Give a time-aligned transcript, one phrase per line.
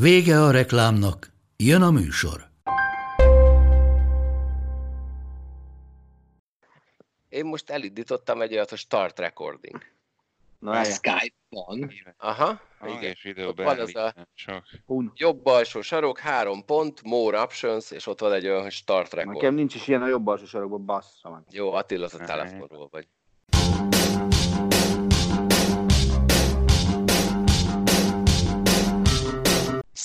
[0.00, 2.48] Vége a reklámnak, jön a műsor.
[7.28, 9.78] Én most elindítottam egy olyat, hogy Start Recording.
[10.58, 11.90] Na, a Skype-on.
[12.18, 13.10] Aha, Hang igen.
[13.10, 14.64] és videó Ott van az a csak.
[15.14, 19.36] Jobb alsó sarok, három pont, more options, és ott van egy olyan, hogy Start Record.
[19.36, 21.42] Nekem nincs is ilyen a jobb alsó sarokban, bassza meg.
[21.50, 23.06] Jó, Attila, a telefonról vagy.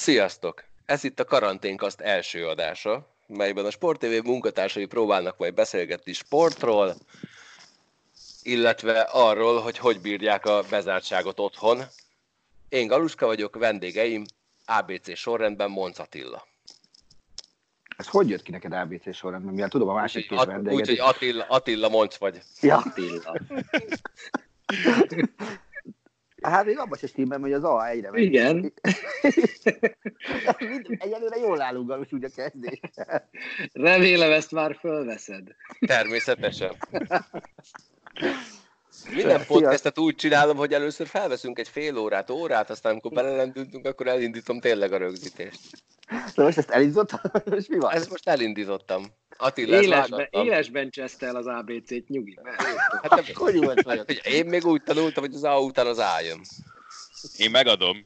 [0.02, 0.64] Sziasztok!
[0.86, 6.96] Ez itt a Karanténkaszt első adása, melyben a Sport TV munkatársai próbálnak majd beszélgetni sportról,
[8.42, 11.82] illetve arról, hogy hogy bírják a bezártságot otthon.
[12.70, 14.24] Én Galuska vagyok, vendégeim
[14.66, 16.48] ABC sorrendben Monc Attila.
[17.98, 19.54] Ez hogy jött ki neked ABC sorrendben?
[19.54, 20.80] Mivel tudom, a másik két Úgyhogy vendéget.
[20.80, 22.42] úgy, hogy Attila, Attila Monc vagy.
[22.62, 23.38] Ja, Attila.
[26.42, 28.22] Hát még abban se stimmel, hogy az A egyre megy.
[28.22, 28.74] Igen.
[30.98, 32.80] Egyelőre jól állunk, Galus, úgy a kezdés.
[33.74, 35.48] Remélem ezt már fölveszed.
[35.80, 36.76] Természetesen.
[39.10, 44.08] Minden podcastet úgy csinálom, hogy először felveszünk egy fél órát, órát, aztán amikor belelendültünk, akkor
[44.08, 45.60] elindítom tényleg a rögzítést.
[46.08, 47.20] Szóval most ezt elindítottam,
[47.58, 47.92] és mi van?
[47.92, 49.06] Ezt most elindítottam.
[49.38, 52.38] Attila, Élesben, élesben cseszte el az ABC-t, nyugi.
[53.02, 54.12] Hát Hogy volt vagyok?
[54.12, 56.42] hát, én még úgy tanultam, hogy az A után az A jön.
[57.38, 58.06] Én megadom.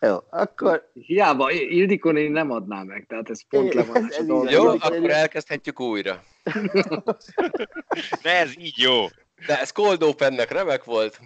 [0.00, 4.10] Jó, akkor Hiába, Ildikon én nem adnám meg, tehát ez pont le van.
[4.48, 6.22] Jó, akkor elkezdhetjük újra.
[8.22, 9.06] De ez így jó.
[9.46, 11.20] De ez Cold Opennek remek volt.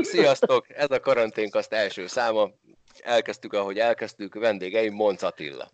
[0.00, 2.50] Sziasztok, ez a karanténkaszt első száma.
[3.02, 5.70] Elkezdtük, ahogy elkezdtük, vendégeim Monc Attila.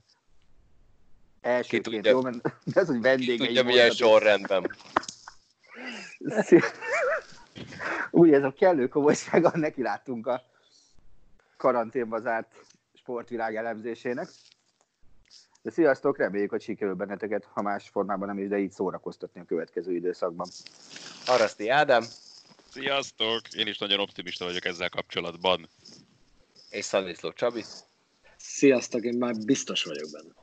[1.40, 2.10] elsőként tudja?
[2.10, 2.42] jó, mert
[2.74, 4.76] de az, hogy Ki vendégei tudja, milyen sorrendben.
[8.10, 10.42] Úgy, ez a kellő komolysággal neki láttunk a
[11.56, 12.48] karanténba zárt
[12.94, 14.28] sportvilág elemzésének.
[15.62, 19.44] De sziasztok, reméljük, hogy sikerül benneteket, ha más formában nem is, de így szórakoztatni a
[19.44, 20.48] következő időszakban.
[21.26, 22.04] Araszti Ádám
[22.72, 23.40] Sziasztok!
[23.54, 25.68] Én is nagyon optimista vagyok ezzel kapcsolatban.
[26.70, 27.64] és Szaniszló Csabi.
[28.36, 30.34] Sziasztok, én már biztos vagyok benne.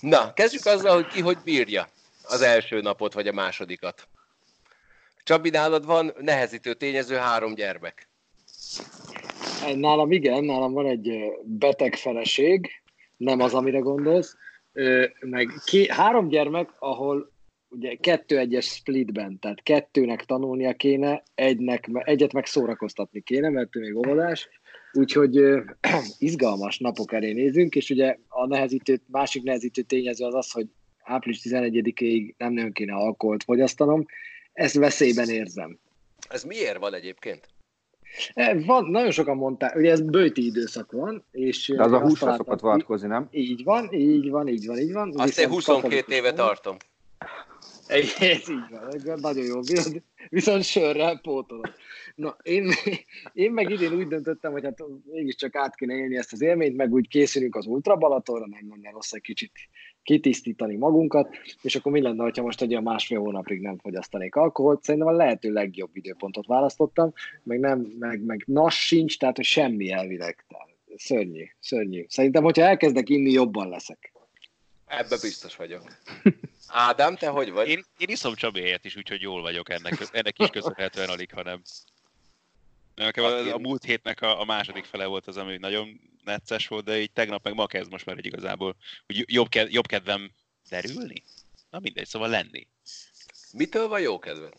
[0.00, 1.88] Na, kezdjük azzal, hogy ki hogy bírja
[2.22, 4.08] az első napot vagy a másodikat.
[5.24, 8.08] Csabi, nálad van nehezítő tényező három gyermek.
[9.74, 12.70] Nálam igen, nálam van egy beteg feleség,
[13.16, 14.36] nem az, amire gondolsz,
[15.20, 17.32] meg ki, három gyermek, ahol
[17.68, 23.96] ugye kettő-egyes splitben, tehát kettőnek tanulnia kéne, egynek, egyet meg szórakoztatni kéne, mert ő még
[23.96, 24.48] óvodás,
[24.92, 25.40] úgyhogy
[26.18, 30.66] izgalmas napok elé nézünk, és ugye a nehezítő, másik nehezítő tényező az az, hogy
[31.02, 34.06] április 11-ig nem nagyon kéne alkoholt fogyasztanom,
[34.52, 35.78] ezt veszélyben érzem.
[36.28, 37.48] Ez miért van egyébként?
[38.34, 42.18] E, Van, nagyon sokan mondták, ugye ez bőti időszak van, és De az a húsra
[42.18, 43.28] találtam szokott vonatkozni, nem?
[43.30, 45.12] Így van, így van, így van, így van.
[45.16, 46.76] Azt én Viszont 22 katolikus éve tartom.
[47.86, 49.60] Ez így van, nagyon jó.
[49.60, 51.72] Viszont, viszont sörrel pótolod.
[52.14, 52.70] Na, én,
[53.32, 56.92] én meg idén úgy döntöttem, hogy hát mégiscsak át kéne élni ezt az élményt, meg
[56.92, 59.52] úgy készülünk az Ultra Balatonra, nem lenne rossz egy kicsit
[60.02, 61.28] kitisztítani magunkat,
[61.62, 64.82] és akkor mi lenne, ha most egy olyan másfél hónapig nem fogyasztanék alkoholt?
[64.82, 69.90] Szerintem a lehető legjobb időpontot választottam, meg nem, meg, meg nas sincs, tehát hogy semmi
[69.90, 70.44] elvileg.
[70.96, 72.04] Szörnyű, szörnyű.
[72.08, 74.12] Szerintem, hogyha elkezdek inni, jobban leszek.
[74.86, 75.82] Ebbe biztos vagyok.
[76.66, 77.68] Ádám, te hogy vagy?
[77.68, 81.62] Én, én iszom Csabi helyet is, úgyhogy jól vagyok ennek, ennek is köszönhetően alig, hanem.
[82.94, 86.84] Nekem a, a múlt hétnek a, a második fele volt az, ami nagyon necces volt,
[86.84, 88.76] de így tegnap meg ma kezd most már egy igazából,
[89.06, 90.32] hogy jobb, ked, jobb kedvem
[90.68, 91.22] derülni?
[91.70, 92.66] Na mindegy, szóval lenni.
[93.52, 94.52] Mitől van jó kedved?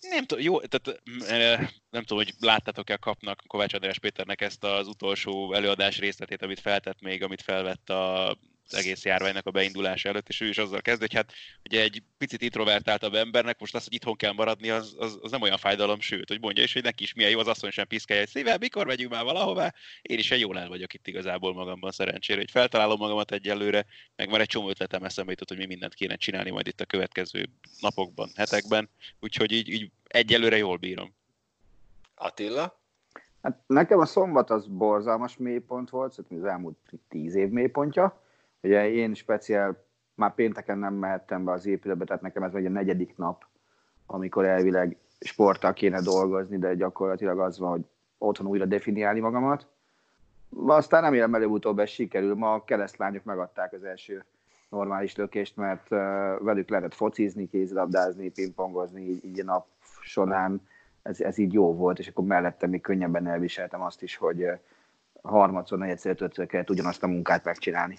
[0.00, 4.64] Nem tudom, jó, tehát eh, nem tudom, hogy láttátok-e a kapnak Kovács András Péternek ezt
[4.64, 10.08] az utolsó előadás részletét, amit feltett még, amit felvett a az egész járványnak a beindulása
[10.08, 11.32] előtt, és ő is azzal kezd, hogy hát
[11.64, 15.42] ugye egy picit introvertáltabb embernek most az, hogy itthon kell maradni, az, az, az nem
[15.42, 18.22] olyan fájdalom, sőt, hogy mondja is, hogy neki is milyen jó, az asszony sem piszkálja,
[18.22, 21.90] hogy szíve, mikor megyünk már valahová, én is egy jól el vagyok itt igazából magamban
[21.90, 25.94] szerencsére, hogy feltalálom magamat egyelőre, meg már egy csomó ötletem eszembe jutott, hogy mi mindent
[25.94, 27.48] kéne csinálni majd itt a következő
[27.80, 28.90] napokban, hetekben,
[29.20, 31.14] úgyhogy így, így egyelőre jól bírom.
[32.14, 32.82] Attila?
[33.42, 36.76] Hát nekem a szombat az borzalmas mélypont volt, szerintem az elmúlt
[37.08, 38.23] tíz év mélypontja.
[38.64, 39.84] Ugye én speciál
[40.14, 43.44] már pénteken nem mehettem be az épületbe, tehát nekem ez vagy a negyedik nap,
[44.06, 47.84] amikor elvileg sporttal kéne dolgozni, de gyakorlatilag az van, hogy
[48.18, 49.66] otthon újra definiálni magamat.
[50.66, 52.34] Aztán nem élem előbb-utóbb ez sikerül.
[52.34, 54.24] Ma a keresztlányok megadták az első
[54.68, 55.88] normális lökést, mert
[56.38, 59.66] velük lehetett focizni, kézilabdázni, pingpongozni így, így a nap
[60.00, 60.68] során.
[61.02, 64.46] Ez, ez így jó volt, és akkor mellettem még könnyebben elviseltem azt is, hogy
[65.22, 67.98] harmadszor, negyedszer, ötödször kellett ugyanazt a munkát megcsinálni.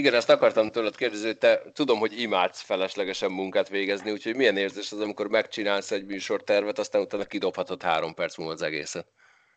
[0.00, 4.56] Igen, ezt akartam tőled kérdezni, hogy te tudom, hogy imádsz feleslegesen munkát végezni, úgyhogy milyen
[4.56, 9.06] érzés az, amikor megcsinálsz egy műsortervet, aztán utána kidobhatod három perc múlva az egészet.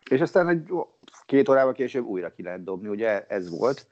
[0.09, 0.67] És aztán egy
[1.25, 3.87] két órával később újra ki lehet dobni, ugye ez volt.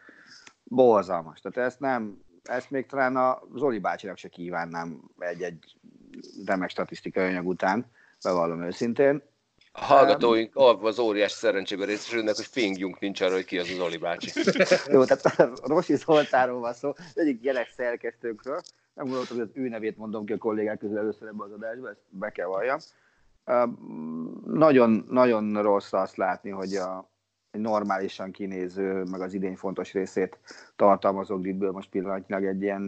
[0.63, 1.39] Borzalmas.
[1.39, 5.75] Tehát ezt nem, ezt még talán a Zoli bácsinak se kívánnám egy-egy
[6.45, 7.85] remek statisztikai anyag után,
[8.23, 9.23] bevallom őszintén.
[9.73, 13.97] A hallgatóink az óriás szerencsében részesülnek, hogy fingjunk nincs arra, hogy ki az az Oli
[13.97, 14.31] bácsi.
[14.87, 18.61] Jó, tehát Rosi Zoltáról van szó, egyik gyerek szerkesztőkről.
[18.93, 21.89] Nem gondoltam, hogy az ő nevét mondom ki a kollégák közül először ebbe az adásba,
[21.89, 22.77] ezt be kell valljam.
[24.45, 27.09] Nagyon, nagyon rossz azt látni, hogy a,
[27.51, 30.39] egy normálisan kinéző, meg az idény fontos részét
[30.75, 32.83] tartalmazó gridből most pillanatnyilag egy ilyen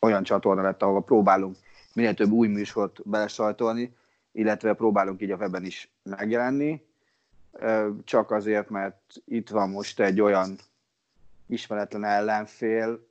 [0.00, 1.56] olyan csatorna lett, ahol próbálunk
[1.92, 3.96] minél több új műsort belesajtolni,
[4.36, 6.84] illetve próbálunk így a webben is megjelenni,
[8.04, 10.58] csak azért, mert itt van most egy olyan
[11.46, 13.06] ismeretlen ellenfél,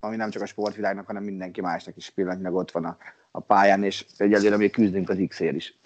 [0.00, 2.96] ami nem csak a sportvilágnak, hanem mindenki másnak is pillanatnyilag ott van a,
[3.30, 5.78] a pályán, és egyelőre még küzdünk az X-ért is.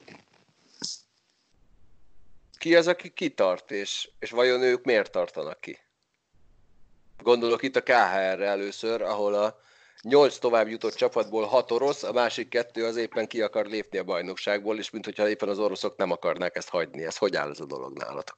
[2.58, 5.78] Ki az, aki kitart, és, és vajon ők miért tartanak ki?
[7.22, 9.60] Gondolok itt a KHR-re először, ahol a
[10.04, 14.04] nyolc tovább jutott csapatból hat orosz, a másik kettő az éppen ki akar lépni a
[14.04, 17.04] bajnokságból, és mintha éppen az oroszok nem akarnák ezt hagyni.
[17.04, 18.36] Ez hogy áll ez a dolog nálatok?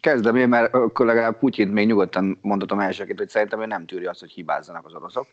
[0.00, 4.06] Kezdem én, mert akkor legalább Putyin még nyugodtan mondhatom elsőként, hogy szerintem ő nem tűri
[4.06, 5.26] azt, hogy hibázzanak az oroszok,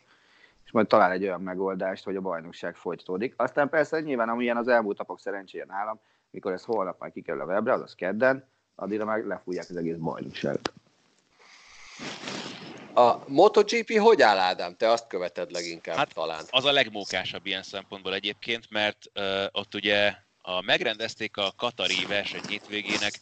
[0.64, 3.34] és majd talál egy olyan megoldást, hogy a bajnokság folytatódik.
[3.36, 6.00] Aztán persze nyilván, amilyen az elmúlt napok szerencséje nálam,
[6.30, 10.72] mikor ez holnap majd kikerül a webre, azaz kedden, addigra meg lefújják az egész bajnokságot.
[12.94, 14.76] A MotoGP hogy áll, Ádám?
[14.76, 16.44] Te azt követed leginkább hát talán.
[16.50, 22.46] Az a legmókásabb ilyen szempontból egyébként, mert uh, ott ugye a, megrendezték a Katari verseny
[22.48, 23.12] hétvégének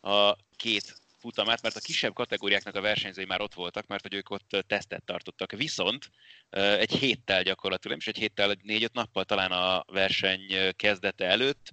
[0.00, 4.30] a két futamát, mert a kisebb kategóriáknak a versenyzői már ott voltak, mert hogy ők
[4.30, 5.52] ott tesztet tartottak.
[5.52, 6.10] Viszont
[6.50, 11.70] egy héttel gyakorlatilag, nem is egy héttel, négy-öt nappal talán a verseny kezdete előtt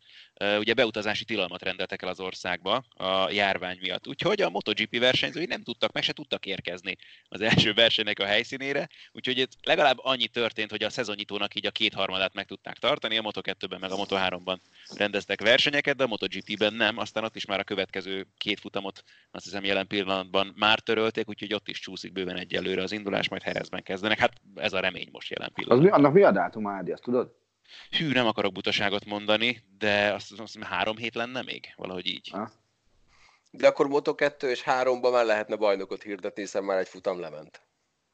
[0.60, 4.08] ugye beutazási tilalmat rendeltek el az országba a járvány miatt.
[4.08, 6.96] Úgyhogy a MotoGP versenyzői nem tudtak, meg se tudtak érkezni
[7.28, 11.72] az első versenynek a helyszínére, úgyhogy itt legalább annyi történt, hogy a szezonnyitónak így a
[11.72, 14.58] kétharmadát meg tudták tartani, a Moto2-ben meg a Moto3-ban
[14.98, 19.44] rendeztek versenyeket, de a MotoGP-ben nem, aztán ott is már a következő két futamot azt
[19.44, 23.84] hiszem jelen pillanatban már törölték, úgyhogy ott is csúszik bőven egyelőre az indulás, majd Herezben
[23.84, 24.20] kezdenek.
[24.20, 25.92] Hát ez a remény most jelen pillanatban.
[25.92, 27.45] Az mi, annak mi a dátum, Ádi, azt tudod?
[27.90, 32.34] Hű, nem akarok butaságot mondani, de azt, azt hiszem három hét lenne még, valahogy így.
[33.52, 37.62] De akkor Moto2 és 3-ban már lehetne bajnokot hirdetni, hiszen már egy futam lement.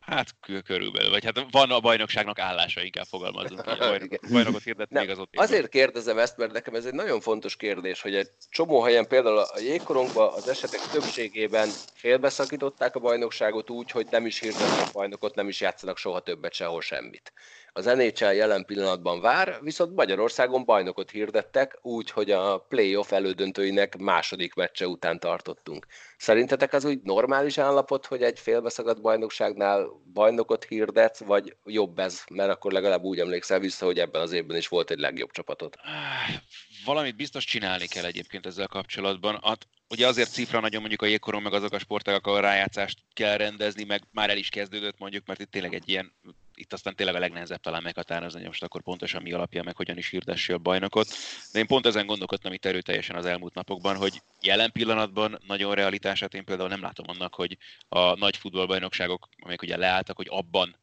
[0.02, 3.80] Hát körülbelül, vagy hát van a bajnokságnak állása, inkább fogalmazunk így.
[3.80, 5.34] A bajnokot, bajnokot hirdetni még az ott.
[5.36, 9.38] Azért kérdezem ezt, mert nekem ez egy nagyon fontos kérdés, hogy egy csomó helyen például
[9.38, 15.48] a jégkorongban az esetek többségében félbeszakították a bajnokságot úgy, hogy nem is hirdetnek bajnokot, nem
[15.48, 17.34] is játszanak soha többet sehol semmit.
[17.74, 24.54] Az NHL jelen pillanatban vár, viszont Magyarországon bajnokot hirdettek, úgy, hogy a playoff elődöntőinek második
[24.54, 25.86] meccse után tartottunk.
[26.22, 32.50] Szerintetek az úgy normális állapot, hogy egy félbeszakadt bajnokságnál bajnokot hirdetsz, vagy jobb ez, mert
[32.50, 35.76] akkor legalább úgy emlékszel vissza, hogy ebben az évben is volt egy legjobb csapatod?
[36.86, 39.40] Valamit biztos csinálni kell egyébként ezzel kapcsolatban.
[39.44, 43.38] Hát, ugye azért cifra nagyon mondjuk a jégkoron, meg azok a sportágak, ahol rájátszást kell
[43.38, 46.14] rendezni, meg már el is kezdődött mondjuk, mert itt tényleg egy ilyen
[46.62, 49.98] itt aztán tényleg a legnehezebb talán meghatározni, hogy most akkor pontosan mi alapja meg hogyan
[49.98, 51.08] is hirdessi a bajnokot.
[51.52, 56.34] De én pont ezen gondolkodtam itt erőteljesen az elmúlt napokban, hogy jelen pillanatban nagyon realitását
[56.34, 57.58] én például nem látom annak, hogy
[57.90, 60.80] a nagy futballbajnokságok, amelyek ugye leálltak, hogy abban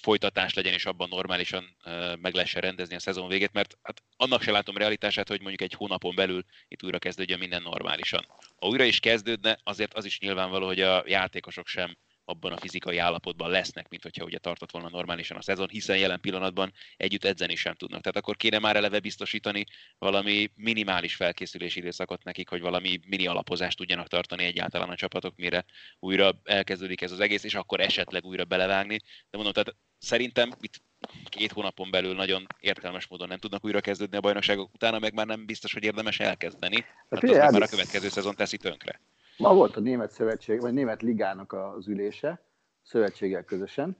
[0.00, 1.76] folytatás legyen, és abban normálisan
[2.20, 5.72] meg lehessen rendezni a szezon végét, mert hát annak se látom realitását, hogy mondjuk egy
[5.72, 8.26] hónapon belül itt újra kezdődjön minden normálisan.
[8.56, 11.96] Ha újra is kezdődne, azért az is nyilvánvaló, hogy a játékosok sem
[12.28, 16.20] abban a fizikai állapotban lesznek, mint hogyha ugye tartott volna normálisan a szezon, hiszen jelen
[16.20, 18.00] pillanatban együtt edzeni sem tudnak.
[18.00, 19.66] Tehát akkor kéne már eleve biztosítani
[19.98, 25.64] valami minimális felkészülési időszakot nekik, hogy valami mini alapozást tudjanak tartani egyáltalán a csapatok, mire
[25.98, 28.96] újra elkezdődik ez az egész, és akkor esetleg újra belevágni.
[29.30, 30.82] De mondom, tehát szerintem itt
[31.24, 35.26] két hónapon belül nagyon értelmes módon nem tudnak újra kezdődni a bajnokságok, utána meg már
[35.26, 36.76] nem biztos, hogy érdemes elkezdeni.
[37.10, 39.00] Hát, hát az már a következő szezon teszi tönkre.
[39.38, 42.42] Ma volt a Német Szövetség, vagy Német Ligának az ülése,
[42.82, 43.96] szövetséggel közösen,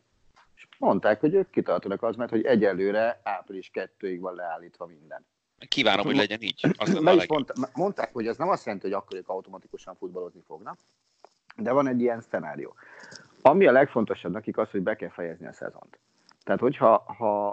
[0.55, 5.27] és mondták, hogy ők kitartanak az, mert hogy egyelőre április 2-ig van leállítva minden.
[5.69, 6.67] Kívánom, hogy legyen így.
[6.77, 10.79] Azt is mondta, mondták, hogy az nem azt jelenti, hogy akkor ők automatikusan futballozni fognak,
[11.57, 12.75] de van egy ilyen szenárió.
[13.43, 15.99] Ami a legfontosabb nekik az, hogy be kell fejezni a szezont.
[16.45, 17.49] Tehát, hogyha ha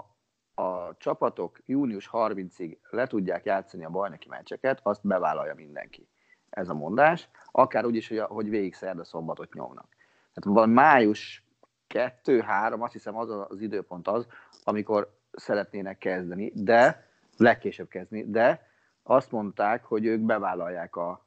[0.54, 6.08] a csapatok június 30-ig le tudják játszani a bajnoki meccseket, azt bevállalja mindenki.
[6.56, 7.28] Ez a mondás.
[7.50, 9.86] Akár úgy is, hogy, hogy végig szerda szombatot nyomnak.
[10.34, 11.44] Tehát van május
[11.88, 14.26] 2-3, azt hiszem az az időpont az,
[14.64, 18.68] amikor szeretnének kezdeni, de legkésőbb kezdeni, de
[19.02, 21.24] azt mondták, hogy ők bevállalják a,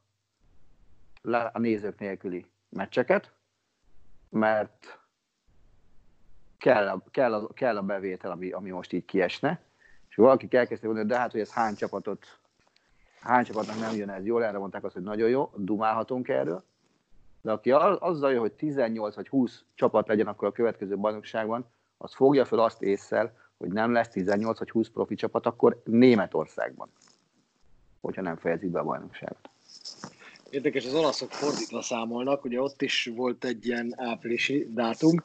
[1.54, 3.32] a nézők nélküli meccseket,
[4.30, 5.00] mert
[6.58, 9.62] kell a, kell a, kell a bevétel, ami, ami most így kiesne,
[10.10, 12.39] és valaki elkezdte mondani, de hát, hogy ez hány csapatot,
[13.22, 16.64] hány csapatnak nem jön ez jól, erre mondták azt, hogy nagyon jó, dumálhatunk erről,
[17.42, 21.66] de aki azzal jön, hogy 18 vagy 20 csapat legyen akkor a következő bajnokságban,
[21.98, 26.90] az fogja fel azt észre, hogy nem lesz 18 vagy 20 profi csapat, akkor Németországban,
[28.02, 29.50] hogyha nem fejezik be a bajnokságot.
[30.50, 35.18] Érdekes, az olaszok fordítva számolnak, ugye ott is volt egy ilyen áprilisi dátum,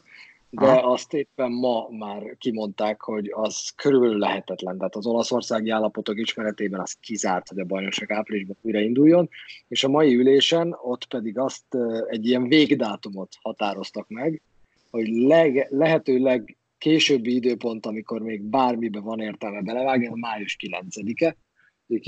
[0.55, 0.93] de ha.
[0.93, 4.77] azt éppen ma már kimondták, hogy az körülbelül lehetetlen.
[4.77, 9.29] Tehát az olaszországi állapotok ismeretében az kizárt, hogy a bajnokság áprilisban újra induljon,
[9.69, 11.77] és a mai ülésen ott pedig azt
[12.09, 14.43] egy ilyen végdátumot határoztak meg,
[14.91, 21.37] hogy leg, lehetőleg későbbi időpont, amikor még bármibe van értelme belevágni, a május 9-e.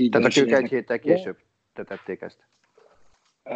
[0.09, 1.37] Tehát ők egy héttel később
[1.73, 2.47] tették ezt.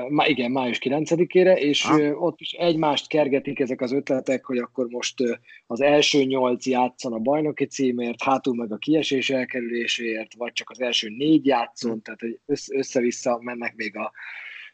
[0.10, 2.21] Má, igen, május 9-ére, és ah.
[2.21, 5.15] ott is egymást kergetik ezek az ötletek, hogy akkor most
[5.67, 10.81] az első nyolc játszon a bajnoki címért, hátul meg a kiesés elkerüléséért, vagy csak az
[10.81, 11.98] első négy játszon, hm.
[11.98, 14.12] tehát hogy össze-vissza mennek még, a,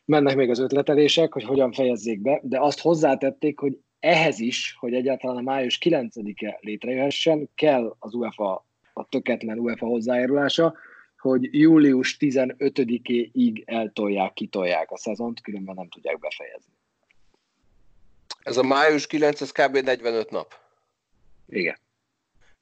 [0.06, 4.94] mennek még az ötletelések, hogy hogyan fejezzék be, de azt hozzátették, hogy ehhez is, hogy
[4.94, 10.76] egyáltalán a május 9-e létrejöhessen, kell az UEFA, a töketlen UEFA hozzájárulása,
[11.28, 16.74] hogy július 15-éig eltolják, kitolják a szezont, különben nem tudják befejezni.
[18.44, 19.78] Ez a május 9, ez kb.
[19.78, 20.54] 45 nap.
[21.48, 21.78] Igen.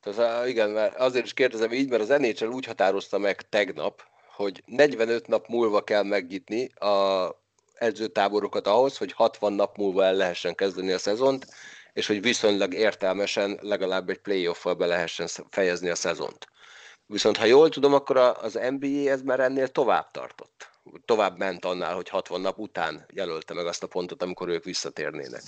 [0.02, 4.04] Tehát, igen, mert azért is kérdezem így, mert az NHL úgy határozta meg tegnap,
[4.36, 7.30] hogy 45 nap múlva kell megnyitni a
[7.74, 11.48] edzőtáborokat ahhoz, hogy 60 nap múlva el lehessen kezdeni a szezont,
[11.94, 16.48] és hogy viszonylag értelmesen legalább egy playoff-val be lehessen fejezni a szezont.
[17.08, 20.70] Viszont ha jól tudom, akkor az NBA ez már ennél tovább tartott.
[21.06, 25.44] Tovább ment annál, hogy 60 nap után jelölte meg azt a pontot, amikor ők visszatérnének.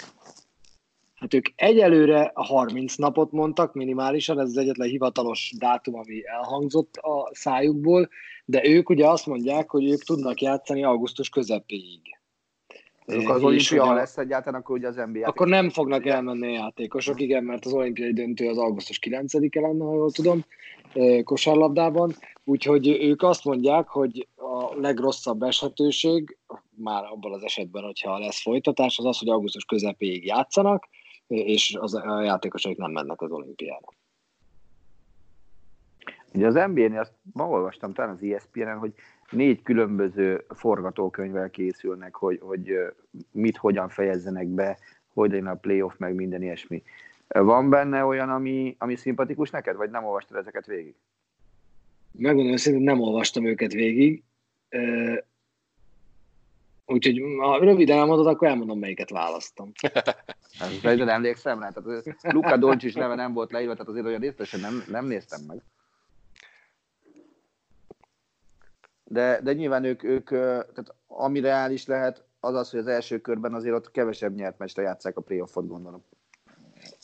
[1.16, 7.30] Hát ők egyelőre 30 napot mondtak minimálisan, ez az egyetlen hivatalos dátum, ami elhangzott a
[7.34, 8.10] szájukból,
[8.46, 12.17] de ők ugye azt mondják, hogy ők tudnak játszani augusztus közepéig.
[13.16, 15.28] Akkor az olimpia, ha lesz egyáltalán, akkor ugye az NBA.
[15.28, 19.84] Akkor nem fognak elmenni a játékosok, igen, mert az olimpiai döntő az augusztus 9-e lenne,
[19.84, 20.46] ha jól tudom,
[21.24, 22.14] kosárlabdában.
[22.44, 26.38] Úgyhogy ők azt mondják, hogy a legrosszabb eshetőség,
[26.76, 30.88] már abban az esetben, hogyha lesz folytatás, az az, hogy augusztus közepéig játszanak,
[31.28, 33.88] és az, a játékosok nem mennek az olimpiára.
[36.34, 38.94] Ugye az NBA-nél azt ma olvastam talán az ESPN-en, hogy
[39.32, 42.74] négy különböző forgatókönyvvel készülnek, hogy, hogy
[43.32, 44.78] mit, hogyan fejezzenek be,
[45.14, 46.84] hogy legyen a playoff, meg minden ilyesmi.
[47.28, 50.96] Van benne olyan, ami, ami szimpatikus neked, vagy nem olvastad ezeket végig?
[52.12, 54.24] Megmondom hogy nem olvastam őket végig.
[56.86, 59.72] Úgyhogy ha röviden elmondod, akkor elmondom, melyiket választom.
[60.60, 61.70] Hát, nem emlékszem rá.
[61.70, 65.62] Tehát Luka Doncsics neve nem volt leírva, tehát azért olyan biztosan nem, nem néztem meg.
[69.08, 73.54] De, de nyilván ők, ők, tehát ami reális lehet, az az, hogy az első körben
[73.54, 76.04] azért ott kevesebb nyert meccsre játszák a playoffot, gondolom.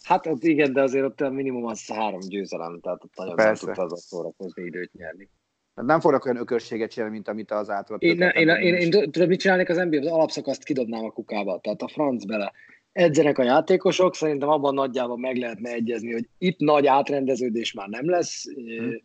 [0.04, 3.66] Hát ott igen, de azért ott minimum az három győzelem, tehát ott nagyon Persze.
[3.66, 5.30] nem tudta az szórakozni időt nyerni.
[5.76, 8.02] Hát nem fognak olyan ökörséget csinálni, mint amit az átvat.
[8.02, 9.98] Én, én, én, én, én, tudod, mit csinálnék az NBA?
[9.98, 12.52] Az alapszakaszt kidobnám a kukába, tehát a franc bele.
[12.92, 18.10] Edzenek a játékosok, szerintem abban nagyjában meg lehetne egyezni, hogy itt nagy átrendeződés már nem
[18.10, 19.02] lesz, hmm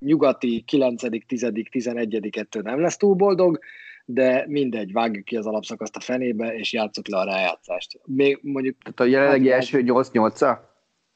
[0.00, 2.28] nyugati 9., 10., 11.
[2.38, 3.58] ettől nem lesz túl boldog,
[4.04, 8.00] de mindegy, vágjuk ki az alapszakaszt a fenébe, és játsszuk le a rájátszást.
[8.04, 8.76] Még mondjuk...
[8.82, 10.58] Tehát a jelenlegi első 8-8-a?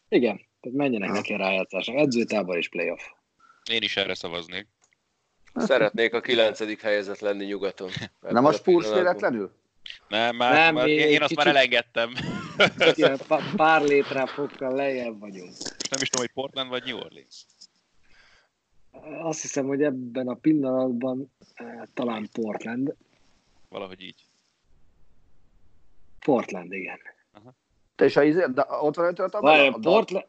[0.09, 1.97] Igen, tehát menjenek neki a rájátszásnak.
[1.97, 3.03] Edzőtábor és playoff.
[3.71, 4.67] Én is erre szavaznék.
[5.55, 7.91] Szeretnék a kilencedik helyzet lenni nyugaton.
[8.21, 9.51] Nem a Spurs véletlenül?
[10.09, 11.37] Nem, már, nem, már én, én azt kicsit...
[11.37, 12.13] már elengedtem.
[13.57, 15.53] Pár létre fokkal lejjebb vagyunk.
[15.91, 17.45] Nem is tudom, hogy Portland vagy New Orleans.
[19.03, 22.95] Azt hiszem, hogy ebben a pillanatban eh, talán Portland.
[23.69, 24.27] Valahogy így.
[26.25, 26.99] Portland, igen.
[27.95, 30.27] Te is a izé, de ott van ötölt a Várj, Portland,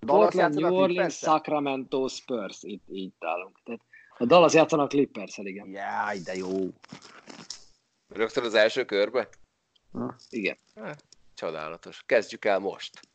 [0.00, 1.16] Dallas Portland, New Orleans?
[1.16, 3.60] Sacramento, Spurs, itt így állunk.
[3.64, 3.80] Tehát
[4.18, 5.70] a Dallas játszanak clippers igen.
[5.70, 6.68] Jaj, de jó.
[8.08, 9.28] Rögtön az első körbe?
[10.30, 10.56] Igen.
[11.34, 12.02] Csodálatos.
[12.06, 13.07] Kezdjük el most.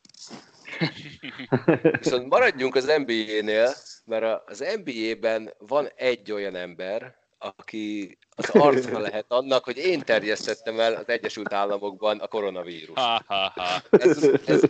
[1.98, 8.98] Viszont maradjunk az NBA-nél, mert a- az NBA-ben van egy olyan ember, aki az arcra
[9.08, 12.94] lehet annak, hogy én terjesztettem el az Egyesült Államokban a koronavírus.
[12.98, 13.82] Ha, ha, ha.
[13.90, 14.60] Ez, ez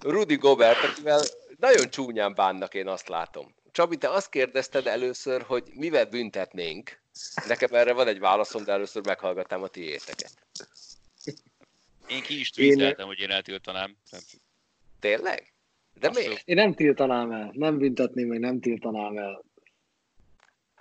[0.00, 1.22] Rudy Gobert, akivel
[1.58, 3.54] nagyon csúnyán bánnak, én azt látom.
[3.72, 7.00] Csabi, te azt kérdezted először, hogy mivel büntetnénk.
[7.48, 10.32] Nekem erre van egy válaszom, de először meghallgatnám a tiéteket.
[12.06, 13.96] Én ki is Én- tweeteltem, hogy én eltiltanám.
[15.00, 15.52] Tényleg?
[16.00, 16.28] De Abszolút.
[16.28, 16.48] miért?
[16.48, 19.44] Én nem tiltanám el, nem büntetném, meg nem tiltanám el.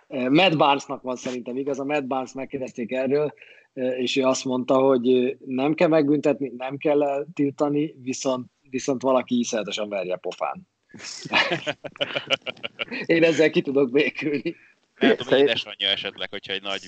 [0.07, 3.33] Eh, Matt Barnesnak van szerintem igaz, a Matt Barnes megkérdezték erről,
[3.73, 9.01] eh, és ő azt mondta, hogy eh, nem kell megbüntetni, nem kell eltiltani, viszont, viszont
[9.01, 10.67] valaki iszonyatosan verje pofán.
[13.05, 14.55] Én ezzel ki tudok békülni.
[14.99, 16.81] nem tudom, hogy Szerint- édesanyja esetleg, hogyha egy nagy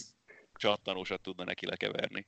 [0.55, 2.25] csattanósat tudna neki lekeverni.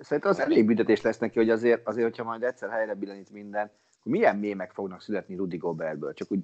[0.00, 3.70] Szerintem az elég büntetés lesz neki, hogy azért, azért hogyha majd egyszer helyre billenít minden,
[4.04, 6.14] milyen mémek fognak születni Rudy Gobertből.
[6.14, 6.40] Csak úgy,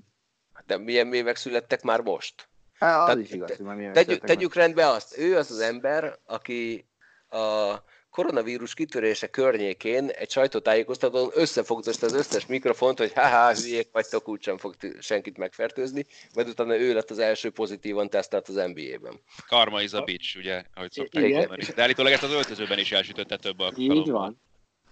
[0.67, 2.49] De milyen mémek születtek már most?
[2.79, 5.61] hát az Tehát is igaz, hogy már mémek Tegyük, tegyük rendbe azt, ő az az
[5.61, 6.87] ember, aki
[7.29, 7.75] a
[8.11, 14.75] koronavírus kitörése környékén egy sajtótájékoztatón összefogdosta az összes mikrofont, hogy haha, hülyék vagytok, úgysem fog
[15.01, 19.21] senkit megfertőzni, majd utána ő lett az első pozitívan tesztelt az NBA-ben.
[19.47, 21.65] Karma is a bitch, ugye, ahogy szokták mondani.
[21.75, 23.97] De állítólag ezt az öltözőben is elsütötte több alkalommal.
[23.97, 24.41] Így van.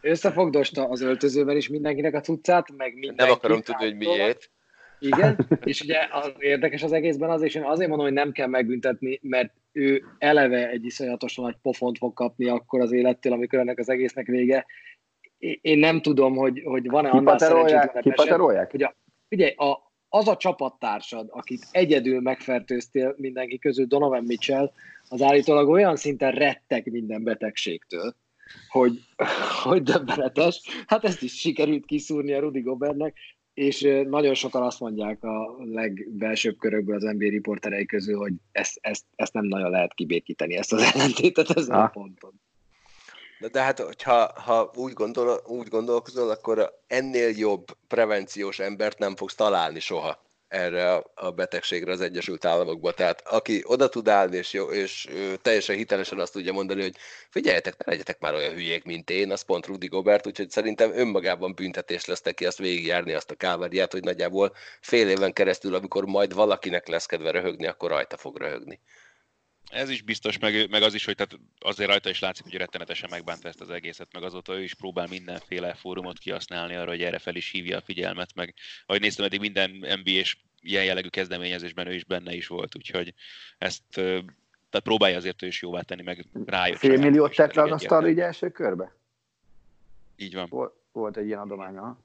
[0.00, 3.22] Összefogdosta az öltözőben is mindenkinek a cuccát, meg mindenki.
[3.22, 4.50] Nem akarom tudni, hogy miért.
[4.98, 8.46] Igen, és ugye az érdekes az egészben az, és én azért mondom, hogy nem kell
[8.46, 13.78] megbüntetni, mert ő eleve egy iszonyatosan nagy pofont fog kapni akkor az élettől, amikor ennek
[13.78, 14.66] az egésznek vége.
[15.60, 17.20] Én nem tudom, hogy, hogy van-e annál
[18.00, 18.70] kipaterolják?
[18.70, 18.94] hogy a,
[19.30, 24.72] ugye a, az a csapattársad, akit egyedül megfertőztél mindenki közül, Donovan Mitchell,
[25.08, 28.14] az állítólag olyan szinten rettek minden betegségtől,
[28.68, 29.04] hogy,
[29.62, 30.60] hogy döbbenetes.
[30.86, 33.16] Hát ezt is sikerült kiszúrni a Rudy Gobertnek,
[33.54, 39.04] és nagyon sokan azt mondják a legbelsőbb körökből az NBA riporterei közül, hogy ezt, ezt,
[39.16, 41.90] ezt nem nagyon lehet kibékíteni, ezt az ellentétet ezen a Ah.
[41.92, 42.32] ponton.
[43.40, 49.16] De, de hát, hogyha ha úgy, gondol, úgy gondolkozol, akkor ennél jobb prevenciós embert nem
[49.16, 52.92] fogsz találni soha erre a- betegségre az Egyesült Államokban.
[52.96, 55.08] Tehát aki oda tud állni, és, jó, és
[55.42, 56.96] teljesen hitelesen azt tudja mondani, hogy
[57.30, 61.54] figyeljetek, ne legyetek már olyan hülyék, mint én, az pont Rudy Gobert, úgyhogy szerintem önmagában
[61.54, 66.34] büntetés lesz neki azt végigjárni azt a káveriát, hogy nagyjából fél éven keresztül, amikor majd
[66.34, 68.80] valakinek lesz kedve röhögni, akkor rajta fog röhögni.
[69.68, 73.08] Ez is biztos, meg, meg az is, hogy tehát azért rajta is látszik, hogy rettenetesen
[73.10, 77.18] megbánta ezt az egészet, meg azóta ő is próbál mindenféle fórumot kihasználni arra, hogy erre
[77.18, 78.54] fel is hívja a figyelmet, meg
[78.86, 83.14] ahogy néztem, eddig minden NBA-s ilyen jellegű kezdeményezésben ő is benne is volt, úgyhogy
[83.58, 83.82] ezt
[84.70, 86.78] tehát próbálja azért ő is jóvá tenni, meg rájött.
[86.78, 88.08] Fél milliót tett le az egyértelmű.
[88.08, 88.96] így első körbe?
[90.16, 90.46] Így van.
[90.48, 91.98] Volt, volt egy ilyen adománya.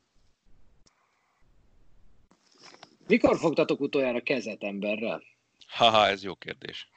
[3.08, 5.24] Mikor fogtatok utoljára kezet emberrel?
[5.68, 6.88] Haha, ez jó kérdés.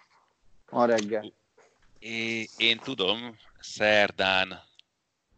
[0.71, 1.33] Ma reggel.
[1.99, 4.63] É, én tudom, szerdán,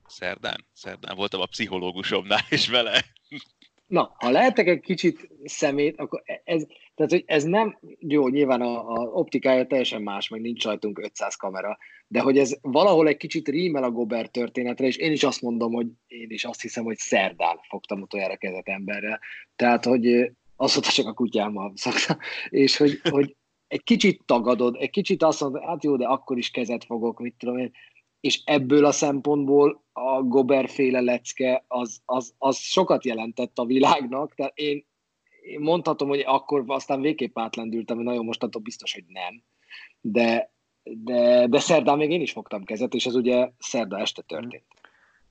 [0.07, 3.05] szerdán, szerdán voltam a pszichológusomnál, és vele
[3.89, 8.93] Na, ha lehetek egy kicsit szemét, akkor ez, tehát, hogy ez nem, jó, nyilván a,
[8.93, 13.49] a optikája teljesen más, meg nincs rajtunk 500 kamera, de hogy ez valahol egy kicsit
[13.49, 16.97] rímel a Gobert történetre, és én is azt mondom, hogy én is azt hiszem, hogy
[16.97, 19.21] szerdán fogtam utoljára kezet emberrel.
[19.57, 23.37] Tehát, hogy azóta csak a kutyámmal szoktam, és hogy, hogy
[23.69, 27.35] egy kicsit tagadod, egy kicsit azt mondod, hát jó, de akkor is kezet fogok, mit
[27.39, 27.73] tudom én,
[28.21, 34.35] és ebből a szempontból a Gobert féle lecke az, az, az sokat jelentett a világnak,
[34.35, 34.87] tehát én,
[35.43, 39.43] én mondhatom, hogy akkor aztán végképp átlendültem, hogy nagyon mostantól biztos, hogy nem,
[40.01, 40.53] de,
[40.83, 44.65] de, de szerdán még én is fogtam kezet, és ez ugye szerda este történt.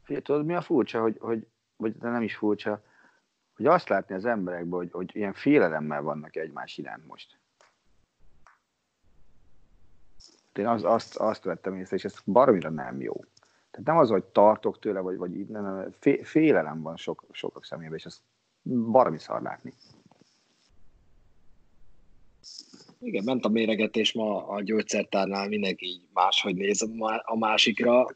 [0.04, 1.48] Figyelj, tudod, mi a furcsa, hogy, hogy
[1.78, 2.84] vagy de nem is furcsa,
[3.56, 7.40] hogy azt látni az emberekben, hogy, hogy ilyen félelemmel vannak egymás iránt most.
[10.58, 13.14] Én az, azt, azt vettem észre, és ez baromira nem jó.
[13.72, 17.66] Tehát nem az, hogy tartok tőle, vagy, vagy nem, nem, fé, félelem van sok, sokak
[17.66, 18.22] szemében, és ezt
[18.64, 19.74] baromi szar látni.
[23.00, 26.90] Igen, ment a méregetés ma a gyógyszertárnál, mindenki így máshogy néz
[27.24, 28.08] a másikra.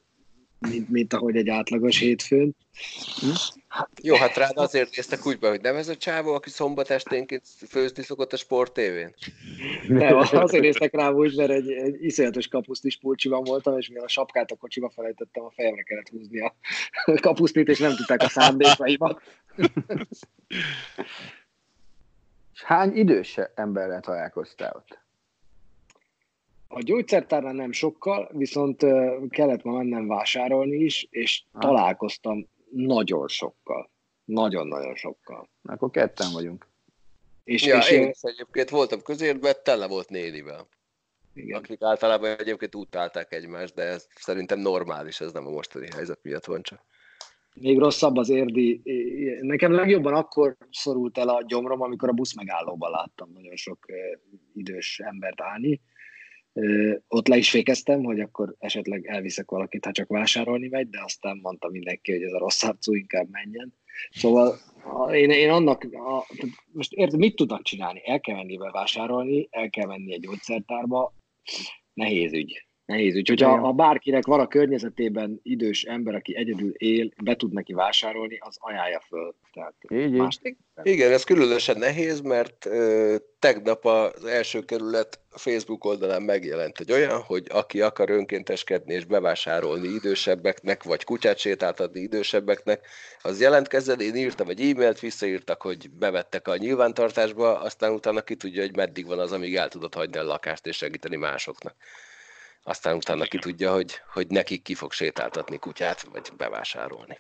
[0.69, 2.56] Mint, mint ahogy egy átlagos hétfőn.
[4.02, 7.43] Jó, hát rád azért néztek úgy be, hogy nem ez a csávó, aki szombat esténként
[7.67, 9.13] főzni szokott a sport tévén?
[9.88, 14.08] Nem, azért néztek rám úgy, mert egy, egy iszonyatos kapusztis pulcsiban voltam, és mivel a
[14.08, 16.56] sapkát a kocsiba felejtettem, a fejemre kellett húzni a
[17.21, 19.21] kapusztit, és nem tudták a szándékaimat.
[22.54, 25.01] Hány idős emberrel találkoztál ott?
[26.74, 28.86] A gyógyszertárnál nem sokkal, viszont
[29.30, 31.62] kellett ma mennem vásárolni is, és Ah.
[31.62, 33.90] találkoztam nagyon sokkal.
[34.26, 35.50] Nagyon-nagyon sokkal.
[35.62, 36.68] Na, akkor ketten vagyunk.
[37.44, 40.68] És, Ja, és én is egyébként voltam közértben, tele volt nénivel.
[41.34, 41.58] igen.
[41.60, 46.46] Akik általában egyébként utálták egymást, de ez szerintem normális, ez nem a mostani helyzet miatt
[46.46, 46.82] van csak.
[47.54, 48.82] Még rosszabb az érdi.
[49.42, 53.86] Nekem legjobban akkor szorult el a gyomrom, amikor a busz megállóban láttam nagyon sok
[54.54, 55.82] idős embert állni.
[57.08, 61.40] Ott le is fékeztem, hogy akkor esetleg elviszek valakit, ha csak vásárolni megy, de aztán
[61.42, 63.74] mondta mindenki, hogy ez a rossz arcú inkább menjen.
[64.10, 64.58] Szóval
[65.12, 66.26] én, én annak, a,
[66.72, 68.02] most érted, mit tudnak csinálni?
[68.06, 71.14] El kell menni bevásárolni, el kell menni egy gyógyszertárba,
[71.94, 72.66] nehéz ügy.
[72.91, 73.27] Nehéz ügy.
[73.27, 73.60] Hogyha Igen.
[73.60, 78.56] ha bárkinek van a környezetében idős ember, aki egyedül él, be tud neki vásárolni, az
[78.60, 79.36] ajánlja föl.
[79.54, 80.56] Tehát Így, más így.
[80.84, 87.21] Igen, ez különösen nehéz, mert ö, tegnap az első kerület Facebook oldalán megjelent egy olyan,
[87.21, 92.88] hogy aki akar önkénteskedni és bevásárolni idősebbeknek, vagy kutyát sétáltatni idősebbeknek,
[93.21, 93.99] az jelentkezzen.
[93.99, 99.06] Én írtam egy e-mailt, visszaírtak, hogy bevettek a nyilvántartásba, aztán utána ki tudja, hogy meddig
[99.06, 101.75] van az, amíg el tudod hagyni a lakást és segíteni másoknak.
[102.63, 107.19] Aztán utána ki tudja, hogy, hogy nekik ki fog sétáltatni kutyát, vagy bevásárolni.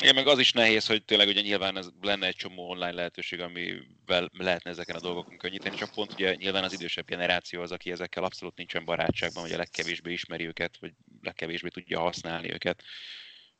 [0.00, 3.40] Igen, meg az is nehéz, hogy tényleg ugye nyilván ez lenne egy csomó online lehetőség,
[3.40, 7.90] amivel lehetne ezeken a dolgokon könnyíteni, csak pont ugye nyilván az idősebb generáció az, aki
[7.90, 12.82] ezekkel abszolút nincsen barátságban, vagy a legkevésbé ismeri őket, vagy legkevésbé tudja használni őket.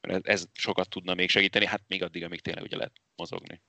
[0.00, 3.60] Ez, ez sokat tudna még segíteni, hát még addig, amíg tényleg ugye lehet mozogni.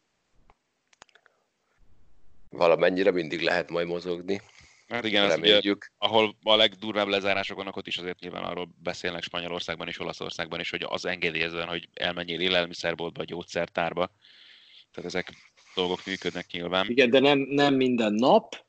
[2.49, 4.41] Valamennyire mindig lehet majd mozogni,
[4.89, 5.91] Hát igen, ez ugye, reméljük.
[5.97, 10.69] ahol a legdurvább lezárások vannak, ott is azért nyilván arról beszélnek Spanyolországban és Olaszországban is,
[10.69, 14.11] hogy az engedélyezően, hogy elmenjél élelmiszerboltba, gyógyszertárba.
[14.91, 15.33] Tehát ezek
[15.75, 16.85] dolgok működnek nyilván.
[16.89, 18.65] Igen, de nem, nem minden nap,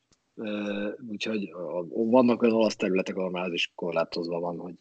[1.09, 1.51] úgyhogy
[1.91, 4.75] vannak olyan olasz területek, ahol már az is korlátozva van, hogy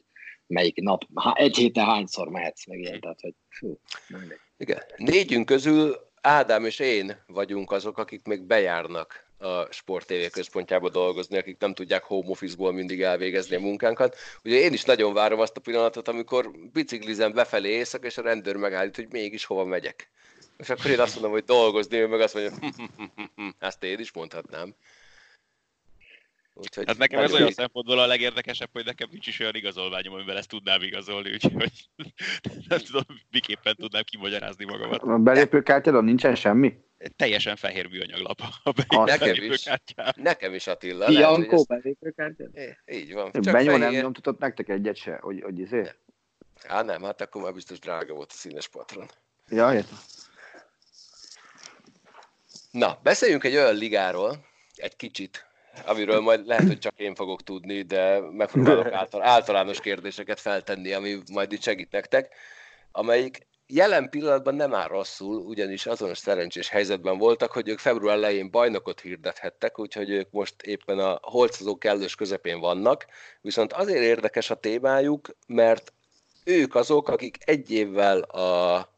[0.47, 4.39] melyik nap, egy héten hányszor mehetsz meg ilyen, tehát hogy fú, mindegy.
[4.58, 4.84] Igen.
[4.97, 11.38] Négyünk közül Ádám és én vagyunk azok, akik még bejárnak a Sport TV központjába dolgozni,
[11.38, 14.15] akik nem tudják home office-ból mindig elvégezni a munkánkat.
[14.43, 18.56] Ugye én is nagyon várom azt a pillanatot, amikor biciklizem befelé éjszak, és a rendőr
[18.56, 20.10] megállít, hogy mégis hova megyek.
[20.58, 22.54] És akkor én azt mondom, hogy dolgozni, ő meg azt mondja,
[23.60, 24.75] ezt én is mondhatnám.
[26.54, 30.13] Úgyhogy Hát nekem ez olyan így- szempontból a legérdekesebb, hogy nekem nincs is olyan igazolványom,
[30.13, 31.71] amivel ezt tudnám igazolni, úgyhogy
[32.69, 35.02] nem tudom, miképpen tudnám kimagyarázni magamat.
[35.02, 36.73] A belépőkártyádon nincsen semmi?
[37.16, 39.38] Teljesen fehér műanyaglap a Ah, nekem is.
[39.38, 40.12] belépőkártyám.
[40.16, 41.08] Nekem is Attila.
[41.08, 41.64] Bianco?
[42.54, 43.32] É, Így van.
[43.42, 45.92] Benyó nem nyomtatott nektek egyet se, hogy, hogy izé?
[46.68, 49.10] Á, nem, hát akkor már biztos drága volt a színes patron.
[49.50, 49.98] Ja, értem.
[52.72, 55.46] Na, beszéljünk egy olyan ligáról, egy kicsit,
[55.86, 61.18] amiről majd lehet, hogy csak én fogok tudni, de megpróbálok által, általános kérdéseket feltenni, ami
[61.32, 62.36] majd itt segít nektek,
[62.92, 68.51] amelyik jelen pillanatban nem áll rosszul, ugyanis azonos szerencsés helyzetben voltak, hogy ők február elején
[68.51, 73.05] bajnokot hirdethettek, úgyhogy ők most éppen a holcozó kellős közepén vannak,
[73.41, 75.93] viszont azért érdekes a témájuk, mert
[76.43, 78.89] ők azok, akik egy évvel a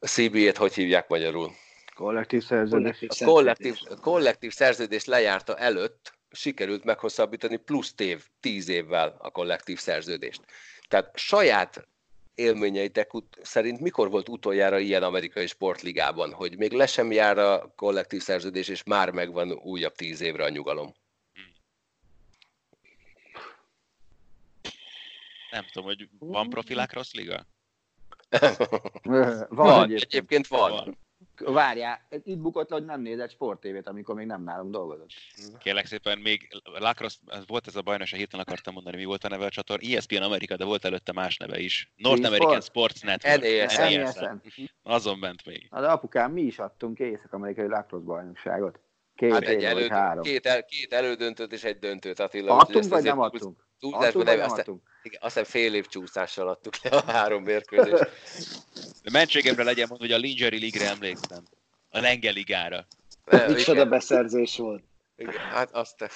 [0.00, 1.50] CBA-t hogy hívják magyarul?
[1.94, 3.06] Kollektív szerződés.
[3.08, 9.78] A kollektív, a kollektív szerződés lejárta előtt sikerült meghosszabbítani plusz év, tíz évvel a kollektív
[9.78, 10.40] szerződést.
[10.88, 11.88] Tehát saját
[12.38, 17.72] élményeitek ut- szerint mikor volt utoljára ilyen amerikai sportligában, hogy még le sem jár a
[17.76, 20.94] kollektív szerződés, és már megvan újabb tíz évre a nyugalom?
[25.50, 27.46] Nem tudom, hogy van profilák rossz liga?
[29.02, 30.12] Van, van, egyébként.
[30.12, 30.70] egyébként van.
[30.70, 30.98] Van.
[31.38, 35.10] Várjál, itt bukott le, hogy nem nézett sporttévét, amikor még nem nálunk dolgozott.
[35.58, 36.48] Kérlek szépen, még
[36.78, 39.84] Lacrosse, volt ez a bajnokság, hirtelen akartam mondani, mi volt a neve a csatorn.
[39.84, 41.92] ESPN Amerika, de volt előtte más neve is.
[41.96, 42.34] North Sport?
[42.34, 43.42] American Sports Network.
[43.42, 44.40] NASN.
[44.82, 45.66] Azon ment még.
[45.70, 48.80] Na, de apukám, mi is adtunk észak-amerikai lacrosse bajnokságot.
[49.14, 50.22] Két Hát hát egy elő, három.
[50.22, 52.56] két, el, két elődöntőt és egy döntőt, Attila.
[52.56, 53.67] Adtunk vagy nem adtunk?
[53.78, 54.82] Túlzásba Adtunk nem, aztán, adtunk?
[55.02, 58.10] igen, aztán fél év csúszással adtuk le a három mérkőzést.
[59.02, 61.44] De mentségemre legyen mondva, hogy a Lingerie League-re emlékszem.
[61.88, 62.86] A Lengyel ligára.
[63.46, 64.84] Micsoda beszerzés volt.
[65.16, 66.10] igen, hát azt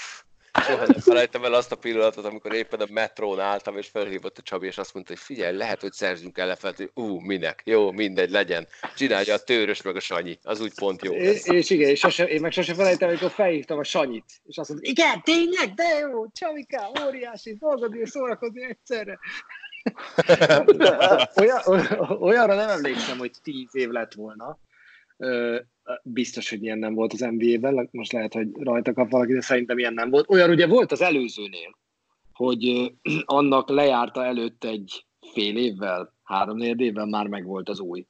[0.61, 4.43] Soha nem felejtem el azt a pillanatot, amikor éppen a metrón álltam, és felhívott a
[4.43, 8.31] Csabi, és azt mondta, hogy figyelj, lehet, hogy szerzünk elefelt, hogy ú, minek, jó, mindegy,
[8.31, 8.67] legyen.
[8.97, 11.13] Csinálja a tőrös meg a Sanyi, az úgy pont jó.
[11.13, 14.69] És, és igen, és sose, én meg sose felejtem, amikor felhívtam a Sanyit, és azt
[14.69, 19.19] mondta, igen, tényleg, de jó, Csavika, óriási, dolgozni és szórakozni egyszerre.
[21.41, 21.61] Olyan,
[22.21, 24.59] olyanra nem emlékszem, hogy tíz év lett volna.
[26.03, 29.79] Biztos, hogy ilyen nem volt az NBA-ben, most lehet, hogy rajta kap valaki, de szerintem
[29.79, 30.31] ilyen nem volt.
[30.31, 31.79] Olyan ugye volt az előzőnél,
[32.33, 32.93] hogy
[33.25, 38.07] annak lejárta előtt egy fél évvel, három évvel már megvolt az új.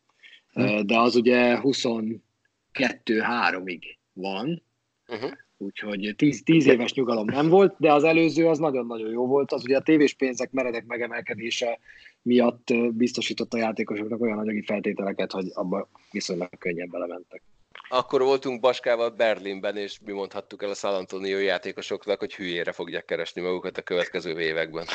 [0.52, 0.86] Hm.
[0.86, 4.62] De az ugye 22-3-ig van,
[5.06, 5.30] uh-huh.
[5.56, 9.52] úgyhogy 10, 10 éves nyugalom nem volt, de az előző az nagyon-nagyon jó volt.
[9.52, 11.78] Az ugye a tévés pénzek meredek megemelkedése
[12.22, 17.42] miatt biztosította a játékosoknak olyan anyagi feltételeket, hogy abba viszonylag könnyen belementek.
[17.88, 23.04] Akkor voltunk Baskával Berlinben, és mi mondhattuk el a San Antonio játékosoknak, hogy hülyére fogják
[23.04, 24.86] keresni magukat a következő években.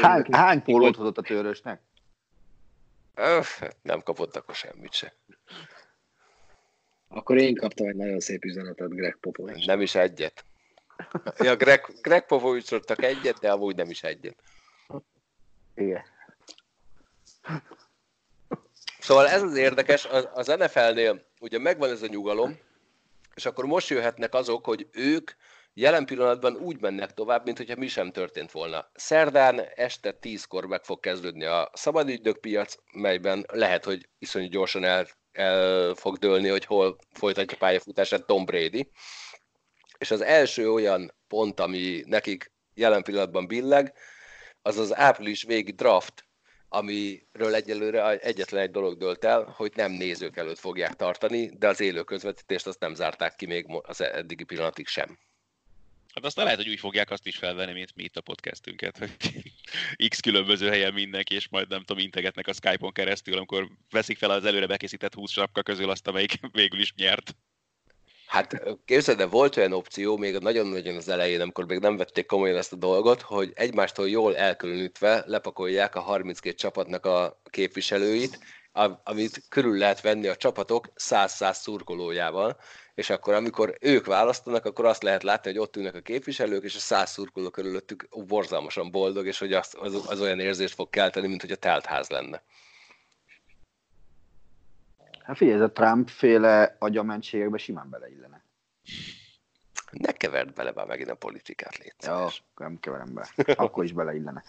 [0.00, 1.80] Hány, hány pólót hozott a törösnek?
[3.14, 5.14] Öff, nem kapott akkor semmit se.
[7.08, 9.66] Akkor én kaptam egy nagyon szép üzenetet Greg Popovics.
[9.66, 10.44] Nem is egyet.
[11.38, 14.36] Ja, Greg, Greg Popovicsról csak egyet, de amúgy nem is egyet.
[15.74, 16.02] Igen.
[18.98, 20.04] Szóval ez az érdekes,
[20.34, 22.58] az NFL-nél ugye megvan ez a nyugalom,
[23.34, 25.30] és akkor most jöhetnek azok, hogy ők
[25.74, 28.90] jelen pillanatban úgy mennek tovább, mint hogyha mi sem történt volna.
[28.94, 35.06] Szerdán este tízkor meg fog kezdődni a szabadügynök piac, melyben lehet, hogy iszonyú gyorsan el,
[35.32, 38.90] el fog dőlni, hogy hol folytatja pályafutását Tom Brady.
[39.98, 43.92] És az első olyan pont, ami nekik jelen pillanatban billeg,
[44.62, 46.26] az az április végi draft,
[46.68, 51.80] amiről egyelőre egyetlen egy dolog dölt el, hogy nem nézők előtt fogják tartani, de az
[51.80, 55.18] élő közvetítést azt nem zárták ki még az eddigi pillanatig sem.
[56.14, 59.16] Hát aztán lehet, hogy úgy fogják azt is felvenni, mint mi itt a podcastünket, hogy
[60.08, 64.30] x különböző helyen mindenki, és majd nem tudom, integetnek a Skype-on keresztül, amikor veszik fel
[64.30, 67.36] az előre bekészített 20 sapka közül azt, amelyik végül is nyert.
[68.26, 72.56] Hát képzeld, de volt olyan opció még nagyon-nagyon az elején, amikor még nem vették komolyan
[72.56, 78.38] ezt a dolgot, hogy egymástól jól elkülönítve lepakolják a 32 csapatnak a képviselőit,
[79.04, 82.56] amit körül lehet venni a csapatok 100-100 szurkolójával,
[82.94, 86.76] és akkor amikor ők választanak, akkor azt lehet látni, hogy ott ülnek a képviselők, és
[86.76, 91.26] a száz szurkoló körülöttük borzalmasan boldog, és hogy az, az, az olyan érzést fog kelteni,
[91.26, 92.42] mint hogy a telt ház lenne.
[95.26, 98.44] Hát figyelj, ez a Trump-féle agyamentségekbe simán beleillene.
[99.90, 103.28] Ne keverd bele már megint a politikát, légy Jó, nem keverem be.
[103.54, 104.42] Akkor is beleillene.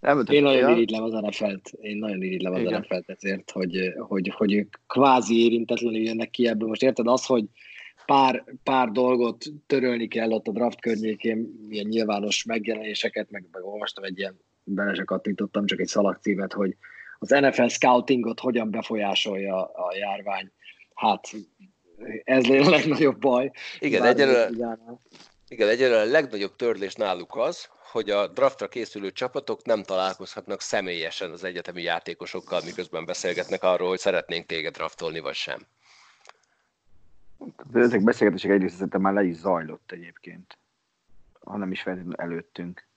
[0.00, 0.68] Nem, én nagyon ja.
[0.68, 6.00] irigylem az NFL-t, én nagyon irigylem az NFL-t ezért, hogy, hogy, hogy ők kvázi érintetlenül
[6.00, 6.68] jönnek ki ebből.
[6.68, 7.44] Most érted az, hogy
[8.06, 14.04] pár, pár dolgot törölni kell ott a draft környékén, ilyen nyilvános megjelenéseket, meg, meg olvastam
[14.04, 16.76] egy ilyen, bele se kattintottam, csak egy szalagcímet, hogy
[17.22, 20.52] az NFL scoutingot hogyan befolyásolja a járvány.
[20.94, 21.28] Hát
[22.24, 23.50] ez a legnagyobb baj.
[23.78, 24.48] Igen, egyelőre,
[25.48, 31.30] igen, egyelőre a legnagyobb törlés náluk az, hogy a draftra készülő csapatok nem találkozhatnak személyesen
[31.30, 35.66] az egyetemi játékosokkal, miközben beszélgetnek arról, hogy szeretnénk téged draftolni, vagy sem.
[37.74, 40.58] Ezek beszélgetések egyrészt szerintem már le is zajlott egyébként,
[41.40, 42.88] hanem is feltétlenül előttünk.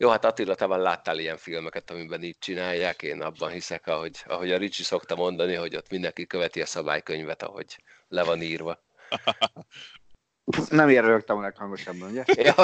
[0.00, 4.22] Jó, hát Attila, te van láttál ilyen filmeket, amiben így csinálják, én abban hiszek, ahogy,
[4.26, 8.82] ahogy a Ricsi szokta mondani, hogy ott mindenki követi a szabálykönyvet, ahogy le van írva.
[10.68, 12.24] Nem ilyen rögtem a leghangosabban, ugye?
[12.44, 12.54] Ja,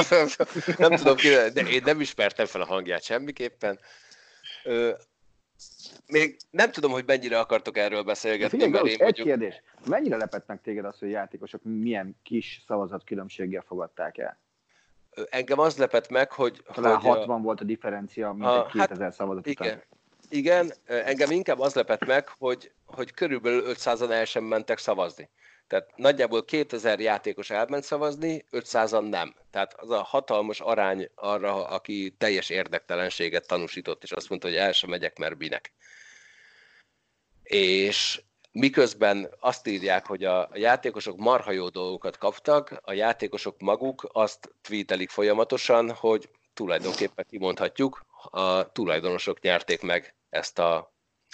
[0.78, 3.78] nem tudom ki, de én nem ismertem fel a hangját semmiképpen.
[4.64, 4.92] Ö,
[6.06, 9.26] még nem tudom, hogy mennyire akartok erről beszélgetni, Figyelj, mert én egy mondjuk...
[9.26, 9.62] kérdés.
[9.86, 14.38] Mennyire lepett meg téged az, hogy játékosok milyen kis szavazatkülönbséggel fogadták el?
[15.30, 16.62] Engem az lepett meg, hogy...
[16.72, 17.42] Talán hogy 60 a...
[17.42, 19.82] volt a differencia, mint a, egy 2000 hát, szavazat igen, után.
[20.28, 25.30] Igen, engem inkább az lepett meg, hogy, hogy körülbelül 500-an el sem mentek szavazni.
[25.66, 29.34] Tehát nagyjából 2000 játékos elment szavazni, 500-an nem.
[29.50, 34.72] Tehát az a hatalmas arány arra, aki teljes érdektelenséget tanúsított, és azt mondta, hogy el
[34.72, 35.72] sem megyek, mert minek.
[37.42, 38.22] És
[38.56, 45.10] miközben azt írják, hogy a játékosok marha jó dolgokat kaptak, a játékosok maguk azt tweetelik
[45.10, 50.92] folyamatosan, hogy tulajdonképpen kimondhatjuk, a tulajdonosok nyerték meg ezt a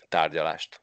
[0.09, 0.81] tárgyalást.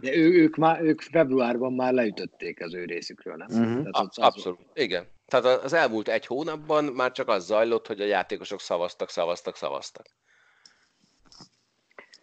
[0.00, 3.46] De ő, ők, már, ők februárban már leütötték az ő részükről, nem?
[3.48, 3.90] Uh-huh.
[3.90, 5.06] Tehát abszolút, igen.
[5.26, 10.06] Tehát az elmúlt egy hónapban már csak az zajlott, hogy a játékosok szavaztak, szavaztak, szavaztak.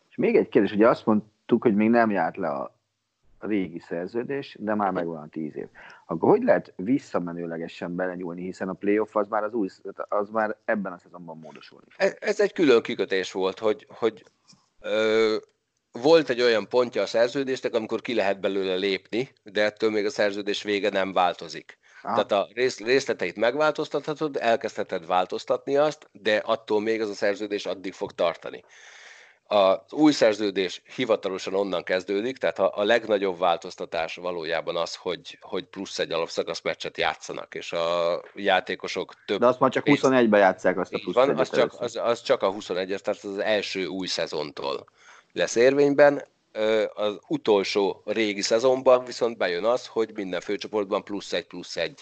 [0.10, 2.77] És még egy kérdés, ugye azt mondtuk, hogy még nem járt le a
[3.40, 5.68] régi szerződés, de már megvan a tíz év.
[6.06, 9.68] Akkor hogy lehet visszamenőlegesen belenyúlni, hiszen a playoff az már, az új,
[10.08, 11.86] az már ebben a szezonban módosulni.
[11.98, 14.24] Ez, ez egy külön kikötés volt, hogy, hogy
[14.80, 15.36] ö,
[15.92, 20.10] volt egy olyan pontja a szerződésnek, amikor ki lehet belőle lépni, de ettől még a
[20.10, 21.78] szerződés vége nem változik.
[22.02, 22.24] Aha.
[22.24, 27.94] Tehát a rész, részleteit megváltoztathatod, elkezdheted változtatni azt, de attól még az a szerződés addig
[27.94, 28.64] fog tartani.
[29.48, 36.00] Az új szerződés hivatalosan onnan kezdődik, tehát a, legnagyobb változtatás valójában az, hogy, hogy plusz
[36.00, 39.40] egy alapszakasz meccset játszanak, és a játékosok több...
[39.40, 42.44] De azt már csak 21-ben játszák azt a plusz van, az csak, az, az csak
[42.44, 44.86] a 21-es, tehát az első új szezontól
[45.34, 46.24] lesz érvényben.
[46.94, 52.00] Az utolsó régi szezonban viszont bejön az, hogy minden főcsoportban plusz egy plusz egy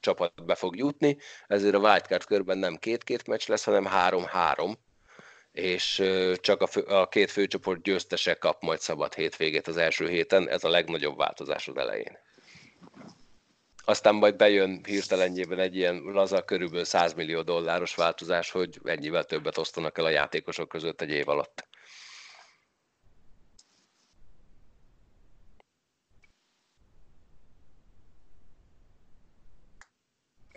[0.00, 4.78] csapat be fog jutni, ezért a wildcard körben nem két-két meccs lesz, hanem három-három,
[5.58, 6.02] és
[6.34, 10.64] csak a, fő, a két főcsoport győztese kap majd szabad hétvégét az első héten, ez
[10.64, 12.18] a legnagyobb változás az elején.
[13.84, 19.58] Aztán majd bejön hirtelenjében egy ilyen laza, körülbelül 100 millió dolláros változás, hogy ennyivel többet
[19.58, 21.66] osztanak el a játékosok között egy év alatt.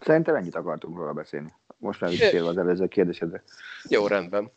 [0.02, 1.54] Szerintem ennyit akartunk róla beszélni.
[1.78, 3.44] Most már visszatérve az előző kérdésedre.
[3.84, 4.52] Jó, rendben.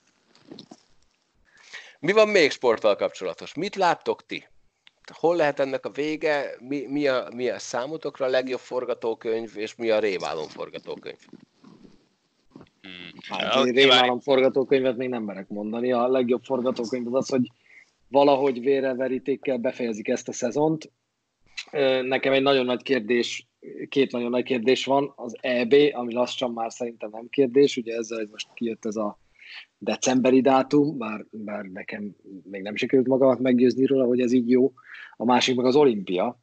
[2.01, 3.55] Mi van még sporttal kapcsolatos?
[3.55, 4.45] Mit láttok ti?
[5.13, 6.57] Hol lehet ennek a vége?
[6.59, 11.19] Mi, mi, a, mi a számotokra a legjobb forgatókönyv, és mi a rémálom forgatókönyv?
[12.81, 13.39] Hmm.
[13.39, 15.93] Hát, én rémálom forgatókönyvet még nem merek mondani.
[15.93, 17.51] A legjobb forgatókönyv az az, hogy
[18.09, 20.93] valahogy véreverítékkel befejezik ezt a szezont.
[22.03, 23.49] Nekem egy nagyon nagy kérdés,
[23.89, 25.13] két nagyon nagy kérdés van.
[25.17, 29.19] Az EB, ami lassan már szerintem nem kérdés, ugye ezzel, hogy most kijött ez a
[29.79, 32.17] decemberi dátum, bár, bár nekem
[32.51, 34.73] még nem sikerült magamat meggyőzni róla, hogy ez így jó.
[35.17, 36.41] A másik meg az olimpia,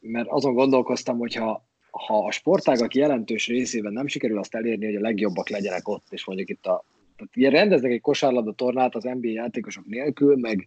[0.00, 4.94] mert azon gondolkoztam, hogy ha, ha a sportágak jelentős részében nem sikerül azt elérni, hogy
[4.94, 6.84] a legjobbak legyenek ott, és mondjuk itt a
[7.16, 10.66] tehát ilyen rendeznek egy kosárlabda tornát az NBA játékosok nélkül, meg,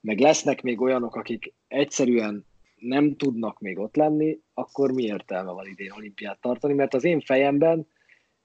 [0.00, 2.46] meg lesznek még olyanok, akik egyszerűen
[2.76, 6.74] nem tudnak még ott lenni, akkor mi értelme van idén olimpiát tartani?
[6.74, 7.86] Mert az én fejemben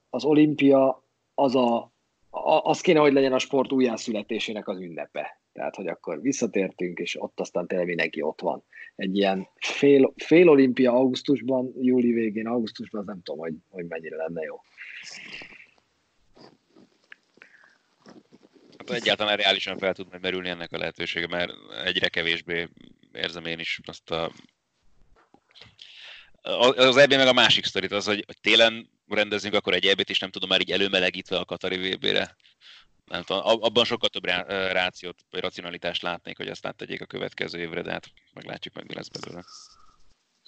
[0.10, 1.94] az olimpia az a,
[2.64, 5.40] az kéne, hogy legyen a sport újjászületésének az ünnepe.
[5.54, 8.64] Tehát, hogy akkor visszatértünk, és ott aztán tényleg mindenki ott van.
[8.96, 14.16] Egy ilyen fél, fél olimpia augusztusban, júli végén, augusztusban, az nem tudom, hogy, hogy mennyire
[14.16, 14.62] lenne jó.
[18.78, 21.52] Hát egyáltalán reálisan fel tud merülni ennek a lehetősége, mert
[21.86, 22.68] egyre kevésbé
[23.14, 24.32] érzem én is azt a
[26.76, 30.20] az EB meg a másik sztorit az, hogy, hogy télen rendezünk akkor egy EB-t, és
[30.20, 32.36] nem tudom már így előmelegítve a Katari VB-re.
[33.06, 34.26] Nem tudom, abban sokkal több
[34.72, 38.94] rációt, vagy racionalitást látnék, hogy azt áttegyék a következő évre, de hát meglátjuk meg, mi
[38.94, 39.44] lesz belőle.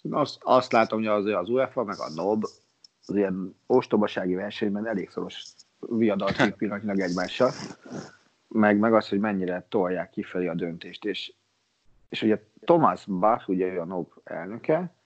[0.10, 2.44] Azt, azt látom, hogy az, az UEFA, meg a NOB
[3.06, 5.44] az ilyen ostobasági versenyben elég szoros
[5.80, 7.52] viadalt pillanatnyilag egymással,
[8.48, 11.34] meg, meg az, hogy mennyire tolják kifelé a döntést, és,
[12.10, 14.97] és ugye Thomas Bach, ugye ő a NOB elnöke,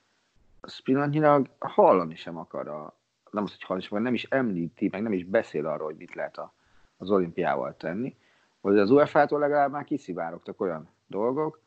[0.62, 3.00] az pillanatnyilag hallani sem akar a,
[3.32, 6.16] nem az, hogy hallani sem, nem is említi, meg nem is beszél arról, hogy mit
[6.16, 6.54] lehet a,
[6.98, 8.18] az olimpiával tenni.
[8.62, 11.62] Vagy az UEFA-tól legalább már kiszivárogtak olyan dolgok,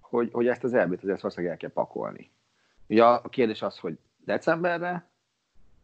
[0.00, 2.30] hogy, hogy ezt az elbét azért valószínűleg el kell pakolni.
[2.86, 5.08] Ugye a kérdés az, hogy decemberre,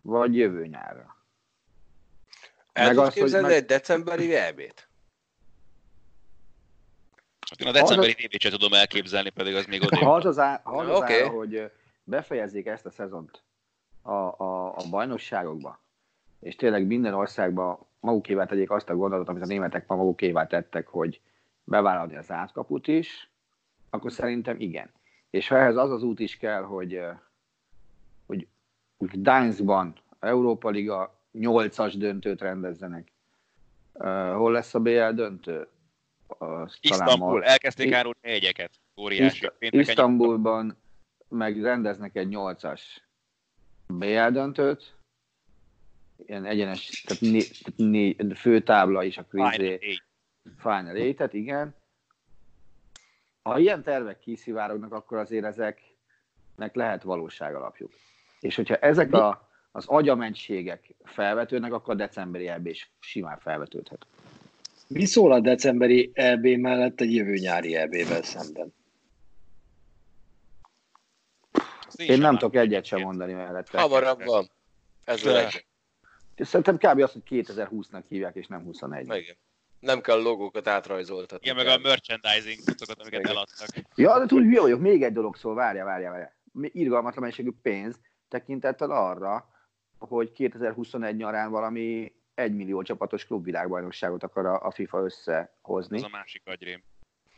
[0.00, 1.16] vagy jövő nyárra.
[2.72, 3.56] El meg azt, képzelni meg...
[3.56, 4.88] egy decemberi elbét?
[7.50, 9.96] Hát én a decemberi tévét sem tudom elképzelni, pedig az még oda.
[9.96, 11.20] Ha az az, á, ha az, az okay.
[11.20, 11.70] áll, hogy
[12.04, 13.42] befejezzék ezt a szezont
[14.02, 15.80] a, a, a bajnokságokba,
[16.40, 20.86] és tényleg minden országban magukévá tegyék azt a gondolatot, amit a németek ma magukévá tettek,
[20.86, 21.20] hogy
[21.64, 23.30] bevállalni az átkaput is,
[23.90, 24.90] akkor szerintem igen.
[25.30, 27.00] És ha ehhez az az út is kell, hogy,
[28.26, 28.48] hogy
[28.98, 33.12] Gdańskban Európa Liga 8-as döntőt rendezzenek.
[33.92, 35.68] Uh, hol lesz a BL döntő?
[36.80, 38.70] Isztambul, elkezdték árulni egyeket.
[39.00, 39.50] Óriási.
[39.58, 40.81] Isztambulban
[41.32, 42.80] meg rendeznek egy 8-as
[43.86, 44.96] BL döntőt,
[46.26, 49.78] ilyen egyenes, tehát, né, tehát né, főtábla is a kvízé.
[50.58, 51.74] Final 8 igen.
[53.42, 57.92] Ha ilyen tervek kiszivárognak, akkor azért ezeknek lehet valóság alapjuk.
[58.40, 64.06] És hogyha ezek a, az agyamentségek felvetődnek, akkor a decemberi EB is simán felvetődhet.
[64.88, 68.72] Mi szól a decemberi EB mellett egy jövő nyári EB-vel szemben?
[72.08, 73.80] Én nem tudok egyet sem mondani mellette.
[73.80, 74.50] Hamarabb van.
[75.04, 75.48] Ez a
[76.36, 77.00] Szerintem kb.
[77.00, 79.04] az, hogy 2020-nak hívják, és nem 21.
[79.04, 79.36] Igen.
[79.80, 81.48] Nem kell logókat átrajzoltatni.
[81.50, 83.30] Igen, meg a merchandising cuccokat, amiket Igen.
[83.30, 83.68] eladtak.
[83.94, 84.80] Ja, de túl hülye vagyok.
[84.80, 86.32] Még egy dolog szól, várja, várja, várja.
[86.60, 89.48] Irgalmatlan mennyiségű pénz tekintettel arra,
[89.98, 95.96] hogy 2021 nyarán valami egymillió csapatos klubvilágbajnokságot akar a FIFA összehozni.
[95.96, 96.82] Az a másik agyrém.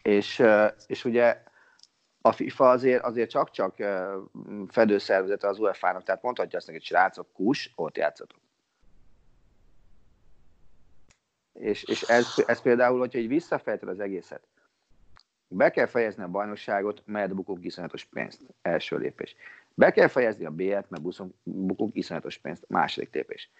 [0.02, 0.42] és,
[0.86, 1.42] és ugye
[2.26, 3.74] a FIFA azért, azért csak-csak
[4.68, 8.40] fedőszervezete az UEFA-nak, tehát mondhatja azt neki, hogy srácok, kus, ott játszatok.
[11.52, 14.46] És, és ez, ez például, hogyha így visszafejted az egészet,
[15.48, 18.40] be kell fejezni a bajnokságot, mert bukunk iszonyatos pénzt.
[18.62, 19.36] Első lépés.
[19.74, 22.64] Be kell fejezni a B-et, mert buszunk, bukunk iszonyatos pénzt.
[22.68, 23.50] Második lépés.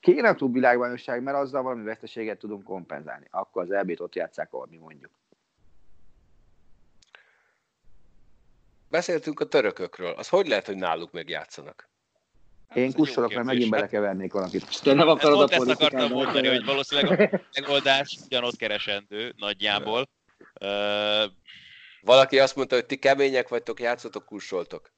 [0.00, 3.26] Kéne a klub világbajnokság, mert azzal valami veszteséget tudunk kompenzálni.
[3.30, 5.10] Akkor az EB-t ott játszák, ahol mi mondjuk.
[8.92, 10.12] Beszéltünk a törökökről.
[10.12, 11.88] Az hogy lehet, hogy náluk még játszanak?
[12.74, 14.82] Én Ez kussolok, mert megint Hát, belekevernék valakit.
[14.82, 20.08] Te nem akarod a ezt akartam mondani, hogy valószínűleg a megoldás ugyanott keresendő nagyjából.
[22.00, 24.92] Valaki azt mondta, hogy ti kemények vagytok, játszotok, kussoltok.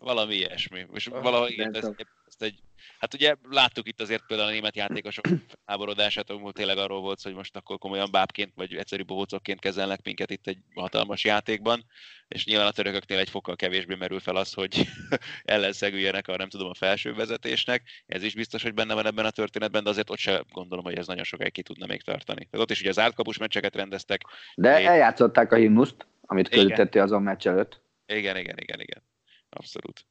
[0.00, 0.86] Valami ilyesmi.
[0.92, 2.58] És Aha, valahogy igen, ezt, ezt egy,
[2.98, 5.24] hát ugye láttuk itt azért például a német játékosok
[5.66, 10.30] háborodását, ahol tényleg arról volt hogy most akkor komolyan bábként vagy egyszerű bohócokként kezelnek minket
[10.30, 11.84] itt egy hatalmas játékban,
[12.28, 14.88] és nyilván a törököknél egy fokkal kevésbé merül fel az, hogy
[15.42, 17.82] ellenszegüljenek a nem tudom a felső vezetésnek.
[18.06, 20.98] Ez is biztos, hogy benne van ebben a történetben, de azért ott sem gondolom, hogy
[20.98, 22.44] ez nagyon sokáig ki tudna még tartani.
[22.50, 24.20] Tehát ott is ugye az átkapus meccseket rendeztek.
[24.54, 27.80] De Én- eljátszották a himnuszt, amit közítettél azon meccs előtt.
[28.06, 29.02] Igen, igen, igen, igen.
[29.50, 30.04] Abszolút.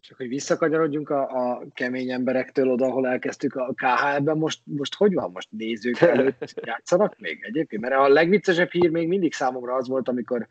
[0.00, 5.14] Csak hogy visszakanyarodjunk a, a kemény emberektől oda, ahol elkezdtük a KHL-ben, most, most hogy
[5.14, 5.30] van?
[5.30, 7.82] Most nézők előtt játszanak még egyébként?
[7.82, 10.48] Mert a legviccesebb hír még mindig számomra az volt, amikor,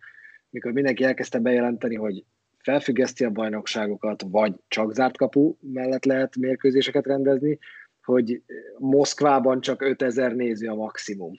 [0.52, 2.24] amikor mindenki elkezdte bejelenteni, hogy
[2.58, 7.60] felfüggeszti a bajnokságokat, vagy csak zárt kapu mellett lehet mérkőzéseket rendezni,
[8.04, 8.42] hogy
[8.78, 11.34] Moszkvában csak 5000 néző a maximum.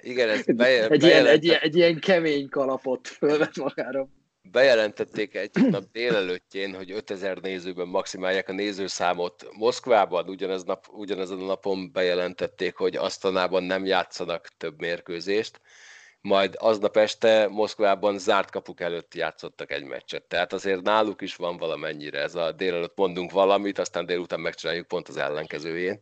[0.00, 4.08] Igen, ez beje, Egy ilyen, egy, ilyen, egy ilyen kemény kalapot fölvett magára.
[4.42, 9.46] Bejelentették egyik nap délelőttjén, hogy 5000 nézőben maximálják a nézőszámot.
[9.52, 15.60] Moszkvában ugyanez nap, ugyanezen a napon bejelentették, hogy Asztanában nem játszanak több mérkőzést,
[16.20, 20.22] majd aznap este Moszkvában zárt kapuk előtt játszottak egy meccset.
[20.22, 25.08] Tehát azért náluk is van valamennyire ez a délelőtt mondunk valamit, aztán délután megcsináljuk pont
[25.08, 26.00] az ellenkezőjén.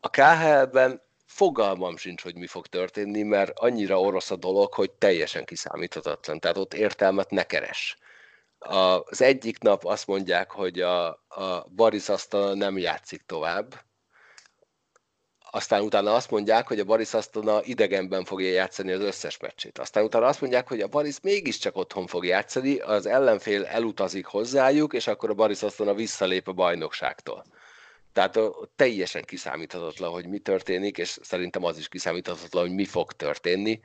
[0.00, 5.44] A KHL-ben fogalmam sincs, hogy mi fog történni, mert annyira orosz a dolog, hogy teljesen
[5.44, 6.40] kiszámíthatatlan.
[6.40, 7.96] Tehát ott értelmet ne keres.
[8.58, 13.86] Az egyik nap azt mondják, hogy a, a Baris Asztana nem játszik tovább,
[15.50, 19.78] aztán utána azt mondják, hogy a Baris Asztana idegenben fogja játszani az összes meccsét.
[19.78, 24.92] Aztán utána azt mondják, hogy a Baris mégiscsak otthon fog játszani, az ellenfél elutazik hozzájuk,
[24.92, 27.44] és akkor a Baris Asztana visszalép a bajnokságtól.
[28.18, 28.38] Tehát
[28.76, 33.80] teljesen kiszámíthatatlan, hogy mi történik, és szerintem az is kiszámíthatatlan, hogy mi fog történni.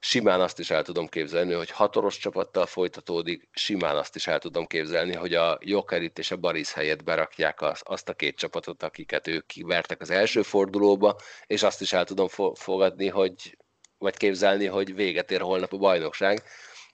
[0.00, 4.66] Simán azt is el tudom képzelni, hogy hatoros csapattal folytatódik, simán azt is el tudom
[4.66, 9.26] képzelni, hogy a Jokerit és a Baris helyett berakják az, azt a két csapatot, akiket
[9.26, 11.16] ők kivertek az első fordulóba,
[11.46, 13.58] és azt is el tudom fo- fogadni, hogy,
[13.98, 16.42] vagy képzelni, hogy véget ér holnap a bajnokság.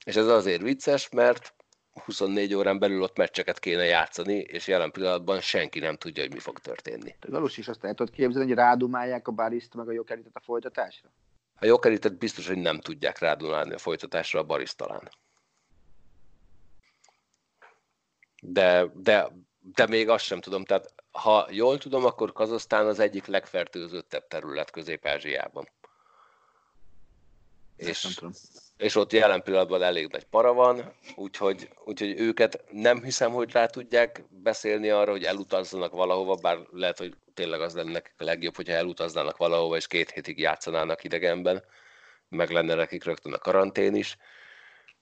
[0.05, 1.55] És ez azért vicces, mert
[1.95, 6.39] 24 órán belül ott meccseket kéne játszani, és jelen pillanatban senki nem tudja, hogy mi
[6.39, 7.15] fog történni.
[7.21, 11.09] Galus is azt el tudod képzelni, hogy rádumálják a Bariszt meg a Jokeritet a folytatásra?
[11.59, 15.11] A Jokeritet biztos, hogy nem tudják rádunálni a folytatásra a Baris talán.
[18.43, 19.29] De, de,
[19.75, 20.65] de még azt sem tudom.
[20.65, 25.69] Tehát ha jól tudom, akkor Kazasztán az egyik legfertőzöttebb terület Közép-Ázsiában.
[27.77, 28.33] Ezt nem És, tudom.
[28.77, 33.67] És ott jelen pillanatban elég nagy para van, úgyhogy, úgyhogy őket nem hiszem, hogy rá
[33.67, 38.73] tudják beszélni arra, hogy elutazzanak valahova, bár lehet, hogy tényleg az lenne a legjobb, hogyha
[38.73, 41.65] elutaznának valahova, és két hétig játszanának idegenben,
[42.29, 44.17] meg lenne nekik rögtön a karantén is.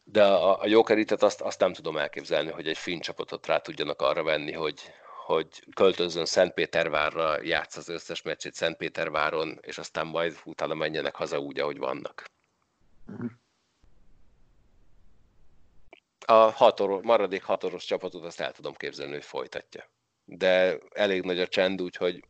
[0.05, 4.03] De a, a Jokeritet azt, azt nem tudom elképzelni, hogy egy finn csapatot rá tudjanak
[4.03, 4.81] arra venni, hogy,
[5.27, 11.61] hogy költözzön Szentpétervárra, játsz az összes meccsét Szentpéterváron, és aztán majd utána menjenek haza úgy,
[11.61, 12.25] ahogy vannak.
[16.33, 19.85] A hatoros, maradék hatoros csapatot azt el tudom képzelni, hogy folytatja.
[20.25, 22.25] De elég nagy a csend, úgyhogy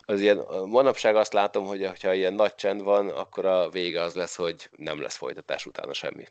[0.00, 4.14] az ilyen, manapság azt látom, hogy ha ilyen nagy csend van, akkor a vége az
[4.14, 6.24] lesz, hogy nem lesz folytatás utána semmi.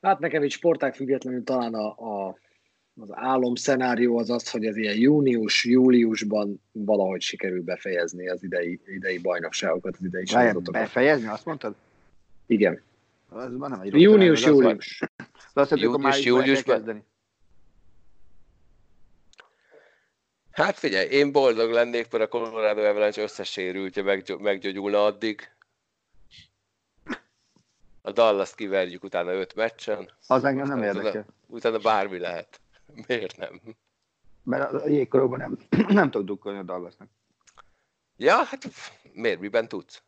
[0.00, 2.38] Hát nekem így sportág függetlenül talán a, a,
[3.00, 8.80] az álom szenárió az az, hogy ez ilyen június, júliusban valahogy sikerül befejezni az idei,
[8.86, 10.82] idei bajnokságokat, az idei Várjál, sorozatokat.
[10.82, 11.74] befejezni, azt mondtad?
[12.46, 12.82] Igen.
[13.32, 14.98] Az már nem egy rossz Június, az- július.
[15.54, 16.76] De azt hiszem, kell júliusban?
[16.76, 17.04] kezdeni.
[20.50, 25.50] Hát figyelj, én boldog lennék, mert a Colorado Avalanche összes sérültje meggy- meggyógyulna addig.
[28.02, 30.10] A Dallas kiverjük utána öt meccsen.
[30.26, 31.26] Az engem nem Utána- érdekel.
[31.46, 32.60] Utána bármi lehet.
[33.06, 33.60] Miért nem?
[34.44, 35.58] Mert a jégkorokban nem,
[35.98, 37.08] nem tudok dukkolni a Dallasnak.
[38.16, 38.68] Ja, hát
[39.12, 40.02] miért, miben tudsz?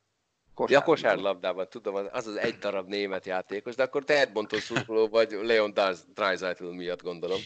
[0.54, 0.78] Kosár.
[0.78, 5.38] Ja, kosárlabdában, tudom, az az egy darab német játékos, de akkor te Edmonton szurkoló vagy
[5.42, 5.72] Leon
[6.14, 7.38] Draisaitl miatt gondolom.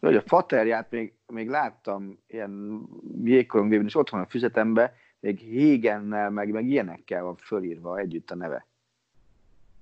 [0.00, 2.82] Hogy a Faterját még, még láttam ilyen
[3.24, 8.34] jégkorongvében, és ott van a füzetembe, még Hégennel, meg, meg ilyenekkel van fölírva együtt a
[8.34, 8.66] neve.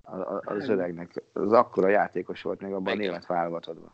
[0.03, 1.23] A, a, az öregnek.
[1.33, 3.93] Az akkora játékos volt még abban a német válogatottban.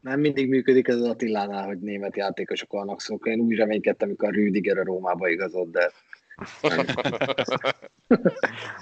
[0.00, 3.16] Nem mindig működik ez az Attilánál, hogy német játékosok vannak szó.
[3.22, 5.90] Én úgy reménykedtem, amikor a Rüdiger a Rómába igazolt, de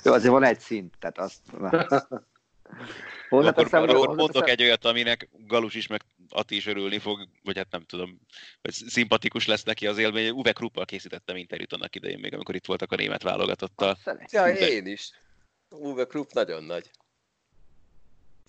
[0.04, 1.40] Jó, azért van egy szint, tehát azt...
[1.58, 1.68] Na.
[1.68, 2.24] Akkor,
[3.28, 7.56] Hozzáteszem, akkor hozzáteszem- mondok egy olyat, aminek Galus is, meg Ati is örülni fog, vagy
[7.56, 8.20] hát nem tudom,
[8.62, 10.30] hogy szimpatikus lesz neki az élmény.
[10.30, 13.98] Uwe Kruppal készítettem interjút annak idején, még amikor itt voltak a német válogatottal.
[14.30, 15.10] Ja, én is.
[15.70, 16.90] Uwe Krupp nagyon nagy.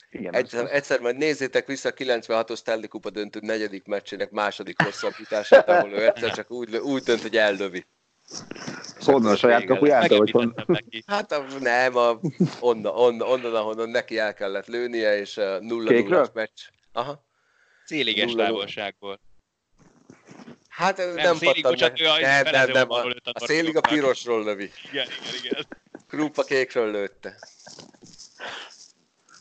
[0.09, 5.69] Igen, Egyszer, egyszer majd nézzétek vissza a 96-os Stanley Kupa döntő negyedik meccsének második hosszabbítását,
[5.69, 7.85] ahol ő egyszer csak úgy, úgy dönt, hogy eldövi.
[9.05, 11.03] És Honnan a saját kapujától, vagy neki.
[11.07, 12.19] Hát a, nem, a,
[12.59, 16.17] onnan, onnan, onnan, ahonnan neki el kellett lőnie, és a 0 Kékről?
[16.17, 16.61] 0 meccs.
[16.93, 17.25] Aha.
[17.85, 18.45] Céliges Nulla nulla.
[18.45, 19.19] távolságból.
[20.67, 22.89] Hát nem, Nem, nem Szélig, pattan bocsánat, ő a Nem, nem, nem.
[22.91, 24.71] A, a szélig a pirosról lövi.
[24.91, 25.65] Igen, igen, igen.
[26.07, 27.35] Krupp a kékről lőtte.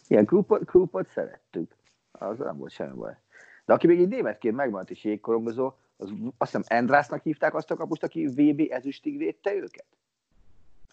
[0.08, 1.76] Igen, Krupot, Krupot szerettük.
[2.12, 3.16] Az nem volt semmi baj.
[3.64, 7.76] De aki még így németként megmaradt is jégkorongozó, az, azt hiszem Endrásznak hívták azt a
[7.76, 9.86] kapust, aki VB ezüstig védte őket?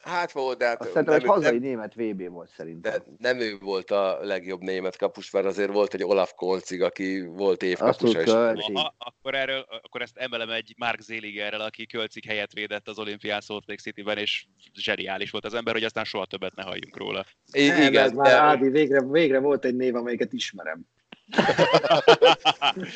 [0.02, 2.92] Hát volt, de Azt szerintem egy hazai nem, német VB volt szerintem.
[2.92, 7.22] de nem ő volt a legjobb német kapus, mert azért volt egy Olaf Kolcig, aki
[7.26, 8.66] volt évkapusa Azt is.
[8.74, 13.42] Aha, akkor, erről, akkor ezt emelem egy Mark Zéligerrel, aki Kölcik helyet védett az olimpián
[13.42, 17.26] Salt Lake City-ben, és zseniális volt az ember, hogy aztán soha többet ne halljunk róla.
[17.52, 20.86] I- nem, ez igen, már de, Ádi, végre, végre volt egy név, amelyiket ismerem.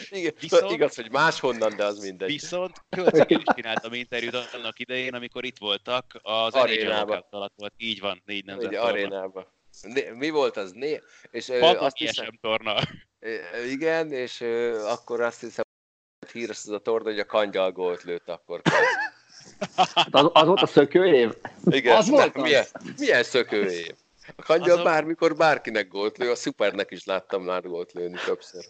[0.09, 2.29] Igen, Viszont- igaz, hogy máshonnan, de az mindegy.
[2.29, 6.97] Viszont Kölcikkel is csináltam interjút annak idején, amikor itt voltak, az NHL Arénába.
[7.13, 7.73] lockout alatt volt.
[7.77, 8.67] Így van, négy nemzet.
[8.67, 9.47] Ugye arénában.
[9.81, 10.71] Né- Mi volt az?
[10.71, 12.75] Né- és Pont azt az hiszem, torna.
[13.69, 15.63] igen, és ö, akkor azt hiszem,
[16.19, 18.61] hogy híres az a torna, hogy a kangyal gólt lőtt akkor.
[20.11, 21.33] Az, az volt a szökőév?
[21.65, 22.49] Igen, Az volt nem, az?
[22.49, 22.65] Milyen,
[22.97, 23.95] milyen szökőév.
[24.35, 28.65] A kangyal a- bármikor bárkinek gólt lő, a szupernek is láttam már gólt lőni többször.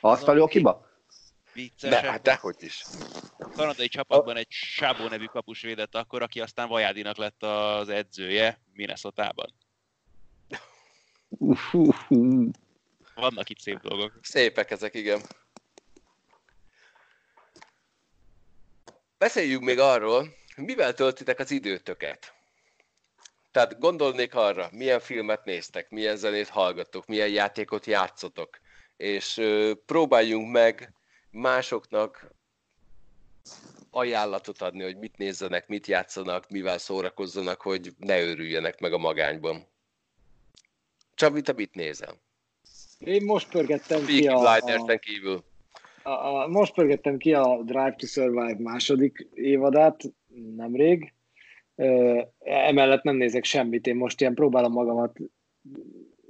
[0.00, 0.94] Azt a?
[1.52, 1.90] Vicces.
[1.90, 2.84] De, hát dehogy is.
[3.38, 8.60] A kanadai csapatban egy Sábó nevű kapus védett akkor, aki aztán Vajádinak lett az edzője
[8.72, 9.54] Minnesota-ban.
[13.14, 14.18] Vannak itt szép dolgok.
[14.22, 15.20] Szépek ezek, igen.
[19.18, 22.35] Beszéljünk még arról, hogy mivel töltitek az időtöket.
[23.56, 28.58] Tehát gondolnék arra, milyen filmet néztek, milyen zenét hallgattok, milyen játékot játszotok,
[28.96, 29.40] és
[29.86, 30.92] próbáljunk meg
[31.30, 32.34] másoknak
[33.90, 39.66] ajánlatot adni, hogy mit nézzenek, mit játszanak, mivel szórakozzanak, hogy ne őrüljenek meg a magányban.
[41.14, 42.20] Csabi, te mit nézel?
[42.98, 45.44] Én most pörgettem ki Peaky a, a, Blinders-en kívül.
[46.02, 50.02] a, a, most pörgettem ki a Drive to Survive második évadát,
[50.56, 51.14] nemrég.
[52.38, 55.18] Emellett nem nézek semmit, én most ilyen próbálom magamat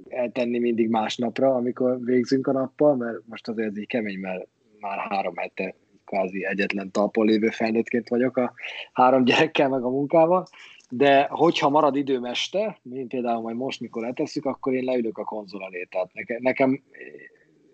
[0.09, 4.47] eltenni mindig másnapra, amikor végzünk a nappal, mert most azért így kemény, mert
[4.79, 5.75] már három hete
[6.05, 8.53] kvázi egyetlen talpon lévő felnőttként vagyok a
[8.93, 10.47] három gyerekkel meg a munkával,
[10.89, 15.23] de hogyha marad időm este, mint például majd most, mikor letesszük, akkor én leülök a
[15.23, 15.87] konzol elé.
[15.89, 16.83] Tehát nekem, nekem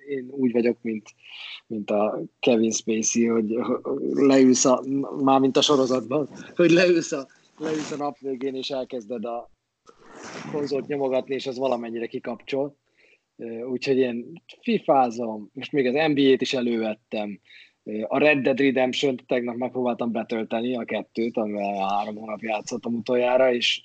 [0.08, 1.10] én úgy vagyok, mint,
[1.68, 3.56] mint a Kevin Spacey, hogy
[4.14, 4.84] leülsz a,
[5.24, 7.28] már mint a sorozatban, hogy leülsz a,
[7.64, 9.50] leülsz a nap végén, és elkezded a
[10.52, 12.78] konzolt nyomogatni, és az valamennyire kikapcsol.
[13.70, 17.40] Úgyhogy én fifázom, most még az NBA-t is elővettem,
[18.08, 23.54] a Red Dead redemption tegnap megpróbáltam betölteni, a kettőt, amivel a három hónap játszottam utoljára,
[23.54, 23.82] és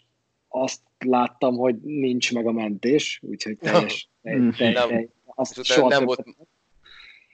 [0.49, 4.89] azt láttam, hogy nincs meg a mentés, úgyhogy teljes, teljes, teljes, Nem.
[4.89, 6.25] teljes azt És soha nem volt,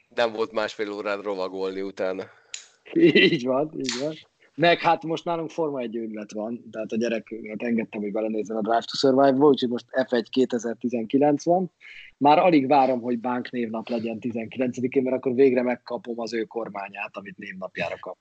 [0.08, 2.24] nem volt másfél órád rovagolni utána.
[2.94, 4.14] Így van, így van.
[4.56, 8.56] Meg hát most nálunk Forma 1 ügylet van, tehát a gyerek, hát engedtem, hogy belenézzen
[8.56, 11.70] a Drive to Survive-ba, úgyhogy most F1 2019 van.
[12.16, 17.16] Már alig várom, hogy bank névnap legyen 19-én, mert akkor végre megkapom az ő kormányát,
[17.16, 18.16] amit névnapjára kap.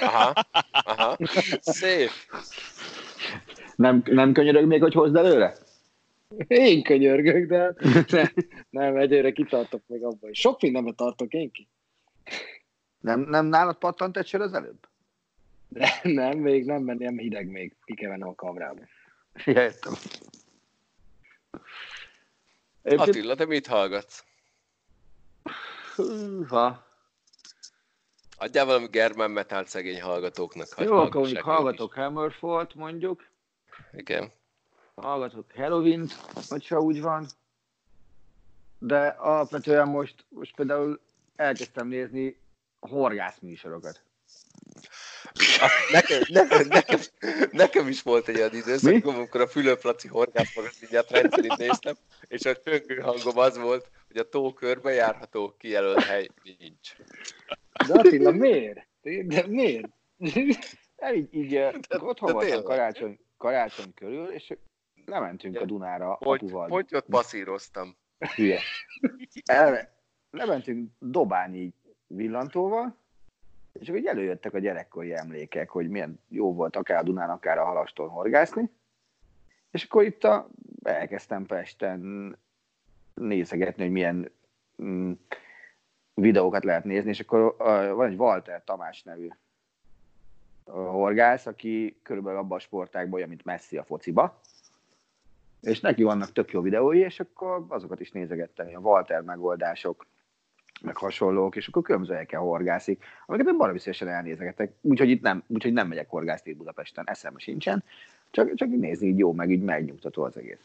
[0.00, 0.32] Aha,
[0.70, 1.16] aha.
[1.60, 2.10] Szép.
[3.76, 5.54] Nem, nem könyörög még, hogy hozd előre?
[6.46, 7.74] Én könyörgök, de
[8.10, 8.32] nem,
[8.70, 10.32] nem egyre kitartok még abban.
[10.32, 11.68] Sok mindenben tartok én ki.
[13.00, 14.89] Nem, nem nálad pattant egy sör az előbb?
[15.70, 17.76] De nem, még nem, mert nem hideg még.
[17.84, 18.82] Ki kell vennem a kamrába.
[19.44, 19.94] Ja, értem.
[22.82, 24.24] Attila, te mit hallgatsz?
[26.48, 26.86] Ha.
[28.38, 30.68] Adjál valami German Metal szegény hallgatóknak.
[30.78, 33.28] Jó, akkor mondjuk hallgatok Hammerfall-t mondjuk.
[33.92, 34.32] Igen.
[34.94, 36.08] hallgatok halloween
[36.48, 37.26] hogyha úgy van,
[38.78, 41.00] de alapvetően most, most például
[41.36, 42.40] elkezdtem nézni
[42.80, 44.02] horgászműsorokat.
[45.92, 47.00] Nekem, nekem, nekem,
[47.50, 51.94] nekem, is volt egy olyan időszak, amikor a Fülöp-Laci horgász magazinját rendszerint néztem,
[52.28, 56.96] és a csöngő hangom az volt, hogy a tó körbe járható kijelölt hely nincs.
[57.86, 58.86] De Attila, miért?
[59.02, 59.88] De miért?
[60.96, 64.52] El így, így de, otthon voltam karácsony, karácsony körül, és
[65.04, 66.68] lementünk a Dunára Hogy, apuval.
[66.68, 67.96] hogy ott passzíroztam.
[68.34, 68.60] Hülye.
[69.44, 69.98] El,
[70.30, 71.74] lementünk dobálni így
[72.06, 72.99] villantóval,
[73.72, 77.58] és akkor így előjöttek a gyerekkori emlékek, hogy milyen jó volt akár a Dunán, akár
[77.58, 78.70] a halaston horgászni.
[79.70, 80.48] És akkor itt a,
[80.82, 82.36] elkezdtem Pesten
[83.14, 84.32] nézegetni, hogy milyen
[84.82, 85.12] mm,
[86.14, 89.28] videókat lehet nézni, és akkor uh, van egy Walter Tamás nevű
[90.72, 94.40] horgász, aki körülbelül abban a sportágban olyan, mint Messi a fociba,
[95.60, 100.06] és neki vannak tök jó videói, és akkor azokat is nézegettem, a Walter megoldások,
[100.82, 105.42] meg hasonlók, és akkor különböző helyeken horgászik, amiket én baromi szívesen elnézegetek, úgyhogy itt nem,
[105.46, 107.84] úgyhogy nem megyek horgászni itt Budapesten, eszembe sincsen,
[108.30, 110.60] csak, csak így nézni így jó, meg így megnyugtató az egész.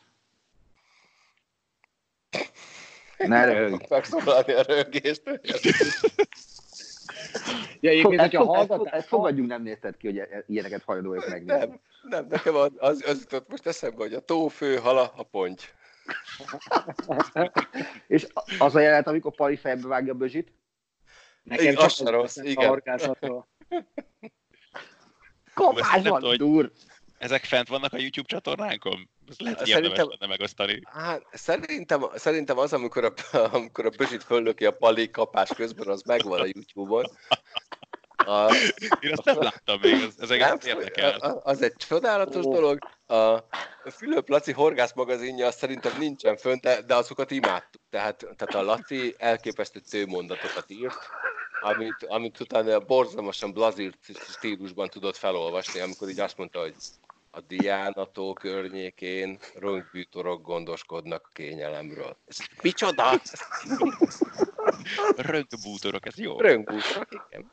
[3.18, 3.84] Ne röhögj.
[3.89, 5.24] Megszólalni a rögést.
[7.80, 11.59] Ja, egyébként, hogyha ezt fogadjunk, nem nézted ki, hogy e- ilyeneket hajlandó vagyok megnézni.
[11.59, 15.24] Nem, nem, nekem az, az, az jutott most eszembe, hogy a tó fő hala a
[15.24, 15.61] ponty.
[18.07, 18.27] És
[18.57, 20.53] az a jelenet, amikor Pali fejbe vágja a bözsit,
[21.43, 22.69] Nekem Igen, csak az se rossz, a igen.
[22.75, 23.13] kapás nem
[26.03, 26.71] van, tudom, dur!
[27.17, 29.09] Ezek fent vannak a YouTube csatornánkon?
[29.37, 30.81] Lehet, hogy Szerintem- lenne megosztani.
[30.83, 33.13] Hát szerintem, szerintem az, amikor a,
[33.53, 37.05] amikor a bözsit föllöki a pali kapás közben, az megvan a YouTube-on.
[38.26, 38.53] A,
[38.99, 41.15] Én azt nem láttam még, ez, ez nem, érdekel.
[41.19, 42.53] a- az egy csodálatos Ó.
[42.53, 42.80] dolog.
[43.05, 43.43] A
[43.91, 47.82] Fülöp Laci horgász magazinja azt szerintem nincsen fönt, de, de azokat imádtuk.
[47.89, 51.13] Tehát, tehát a Laci elképesztő tőmondatokat írt,
[51.59, 53.97] amit, amit utána borzalmasan blazírt
[54.32, 56.76] stílusban tudott felolvasni, amikor így azt mondta, hogy
[57.32, 62.17] a Diánató környékén röngbűtorok gondoskodnak a kényelemről.
[62.26, 63.21] Ez micsoda?
[65.15, 66.39] Röngbútorok, ez jó.
[66.39, 67.51] Röngbűtorok, igen.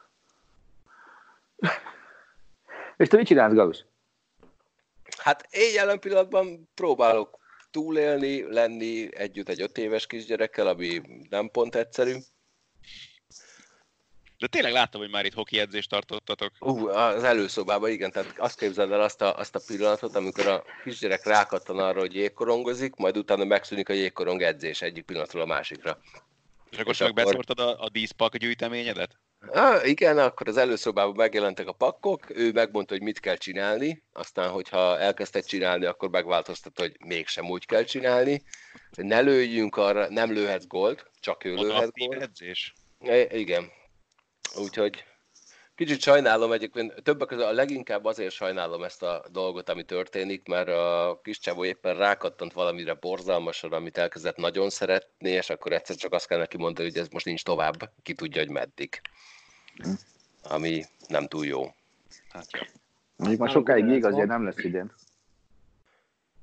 [2.96, 3.84] És te mit csinálsz, Gauss?
[5.18, 7.38] Hát én jelen pillanatban próbálok
[7.70, 12.16] túlélni, lenni együtt egy öt éves kisgyerekkel, ami nem pont egyszerű.
[14.38, 16.52] De tényleg láttam, hogy már itt hoki edzést tartottatok.
[16.60, 20.64] Uh, az előszobában, igen, tehát azt képzeld el azt a, azt a pillanatot, amikor a
[20.84, 25.98] kisgyerek rákattan arra, hogy jégkorongozik, majd utána megszűnik a jégkorong edzés egyik pillanatról a másikra.
[26.70, 29.18] És akkor csak akkor- beszórtad a, a díszpak gyűjteményedet?
[29.46, 34.50] Ah, igen, akkor az előszobában megjelentek a pakkok, ő megmondta, hogy mit kell csinálni, aztán,
[34.50, 38.42] hogyha elkezdted csinálni, akkor megváltoztat, hogy mégsem úgy kell csinálni.
[38.96, 42.22] Ne lőjünk arra, nem lőhetsz gold, csak ő Ott lőhet aktív gold.
[42.22, 42.72] edzés?
[43.30, 43.70] Igen.
[44.56, 45.04] Úgyhogy
[45.84, 50.68] kicsit sajnálom egyébként, többek között a leginkább azért sajnálom ezt a dolgot, ami történik, mert
[50.68, 56.12] a kis csávó éppen rákattant valamire borzalmasan, amit elkezdett nagyon szeretni, és akkor egyszer csak
[56.12, 59.00] azt kell neki mondani, hogy ez most nincs tovább, ki tudja, hogy meddig.
[60.42, 61.74] Ami nem túl jó.
[62.28, 62.60] Hát jó.
[63.16, 64.92] Mondjuk már sokáig még azért nem lesz idén.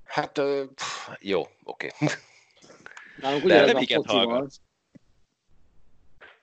[0.03, 1.91] Hát ö, pff, jó, oké.
[3.21, 4.25] Nálunk De ugyanez nem a iket focival.
[4.25, 4.59] hallgatsz.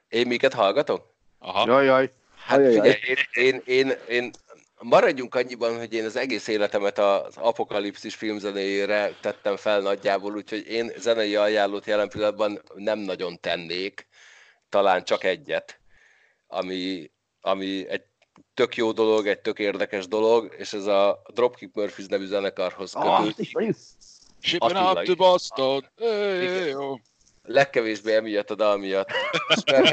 [0.09, 1.15] Én miket hallgatok?
[1.39, 1.67] Aha.
[1.67, 2.13] Jaj, jaj.
[2.47, 2.91] Hát Ajajaj.
[2.93, 4.31] figyelj, én, én, én, én
[4.81, 10.93] maradjunk annyiban, hogy én az egész életemet az apokalipszis filmzenéjére tettem fel nagyjából, úgyhogy én
[10.97, 14.07] zenei ajánlót jelen pillanatban nem nagyon tennék,
[14.69, 15.81] talán csak egyet,
[16.47, 18.03] ami, ami egy
[18.55, 23.17] tök jó dolog, egy tök érdekes dolog, és ez a Dropkick Murphys nevű zenekarhoz Ah,
[23.19, 23.39] kötődik.
[23.39, 23.77] ismerjük.
[24.41, 25.17] Shipping Attila up to is.
[25.17, 25.91] Boston.
[25.97, 26.75] Hey.
[27.47, 29.09] Legkevésbé emiatt a dal miatt.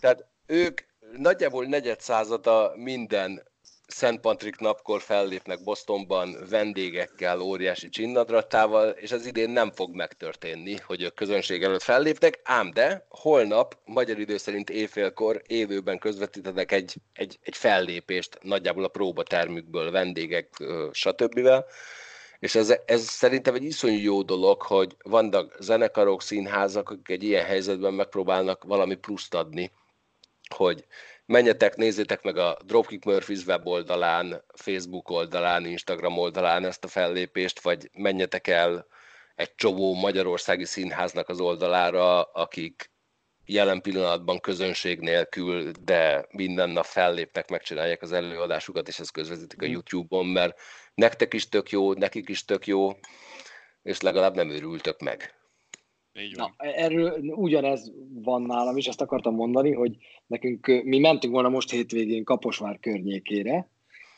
[0.00, 0.80] Tehát ők
[1.16, 3.42] nagyjából negyed százada minden
[3.86, 11.02] Szent Patrik napkor fellépnek Bostonban vendégekkel, óriási csinnadrattával, és ez idén nem fog megtörténni, hogy
[11.02, 17.38] ők közönség előtt fellépnek, ám de holnap, magyar idő szerint éjfélkor élőben közvetítenek egy, egy,
[17.42, 20.48] egy fellépést nagyjából a próbatermükből, vendégek,
[20.92, 21.48] stb.
[22.44, 27.44] És ez, ez szerintem egy iszonyú jó dolog, hogy vannak zenekarok, színházak, akik egy ilyen
[27.44, 29.72] helyzetben megpróbálnak valami pluszt adni,
[30.54, 30.86] hogy
[31.26, 37.90] menjetek, nézzétek meg a Dropkick Murphys weboldalán, Facebook oldalán, Instagram oldalán ezt a fellépést, vagy
[37.92, 38.86] menjetek el
[39.34, 42.90] egy csomó magyarországi színháznak az oldalára, akik
[43.46, 49.64] jelen pillanatban közönség nélkül, de minden nap fellépnek, megcsinálják az előadásukat, és ezt közvetítik a
[49.64, 49.72] mhm.
[49.72, 50.58] YouTube-on, mert
[50.94, 52.90] nektek is tök jó, nekik is tök jó,
[53.82, 55.34] és legalább nem őrültök meg.
[56.20, 56.54] Így van.
[56.56, 61.70] Na, erről ugyanez van nálam is, ezt akartam mondani, hogy nekünk, mi mentünk volna most
[61.70, 63.70] hétvégén Kaposvár környékére,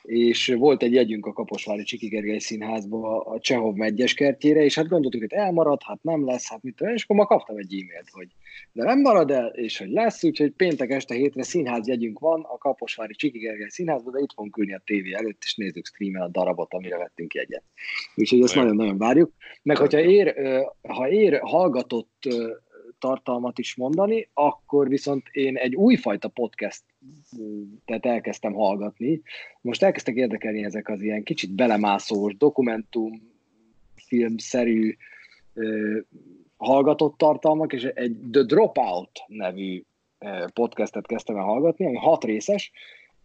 [0.07, 4.89] és volt egy jegyünk a Kaposvári Csiki Gergely Színházba a Csehov megyes kertjére, és hát
[4.89, 8.11] gondoltuk, hogy elmarad, hát nem lesz, hát mit tudom, és akkor ma kaptam egy e-mailt,
[8.11, 8.29] hogy
[8.73, 12.59] de nem marad el, és hogy lesz, úgyhogy péntek este hétre színház jegyünk van a
[12.59, 16.29] Kaposvári Csiki Gergely Színházba, de itt fogunk ülni a tévé előtt, és nézzük streamen a
[16.29, 17.63] darabot, amire vettünk jegyet.
[18.15, 19.33] Úgyhogy ezt nagyon-nagyon várjuk.
[19.63, 20.35] Meg hogyha ér,
[20.83, 22.29] ha ér hallgatott
[22.99, 26.83] tartalmat is mondani, akkor viszont én egy újfajta podcast
[27.85, 29.23] tehát elkezdtem hallgatni.
[29.61, 33.35] Most elkezdtek érdekelni ezek az ilyen kicsit belemászós, dokumentum,
[33.95, 34.97] filmszerű
[36.57, 39.83] hallgatott tartalmak, és egy The Dropout nevű
[40.55, 42.73] podcastet kezdtem el hallgatni, ami hat részes,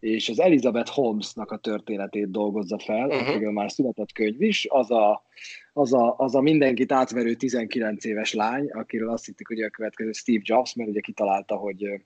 [0.02, 3.28] és az Elizabeth Holmesnak a történetét dolgozza fel, uh-huh.
[3.28, 5.22] akiről már született könyv is, az a,
[5.72, 10.12] az, a, az a mindenkit átverő 19 éves lány, akiről azt hittik, hogy a következő
[10.12, 12.00] Steve Jobs, mert ugye kitalálta, hogy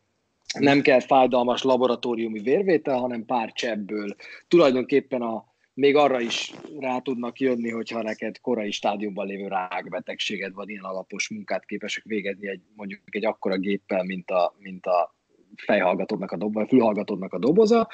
[0.58, 4.16] nem kell fájdalmas laboratóriumi vérvétel, hanem pár csebből
[4.48, 5.44] tulajdonképpen a,
[5.74, 11.28] még arra is rá tudnak jönni, hogyha neked korai stádiumban lévő rákbetegséged van, ilyen alapos
[11.28, 15.15] munkát képesek végezni egy, mondjuk egy akkora géppel, mint a, mint a
[15.60, 17.88] fejhallgatódnak a doboza, fülhallgatódnak a doboza,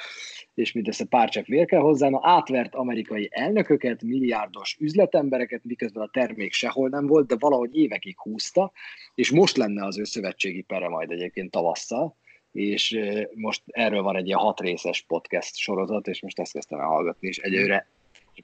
[0.53, 6.09] és mindössze pár csepp vér kell hozzá, na átvert amerikai elnököket, milliárdos üzletembereket, miközben a
[6.11, 8.71] termék sehol nem volt, de valahogy évekig húzta,
[9.15, 12.17] és most lenne az ő szövetségi pere majd egyébként tavasszal,
[12.51, 12.99] és
[13.33, 17.27] most erről van egy ilyen hat részes podcast sorozat, és most ezt kezdtem el hallgatni,
[17.27, 17.87] és egyőre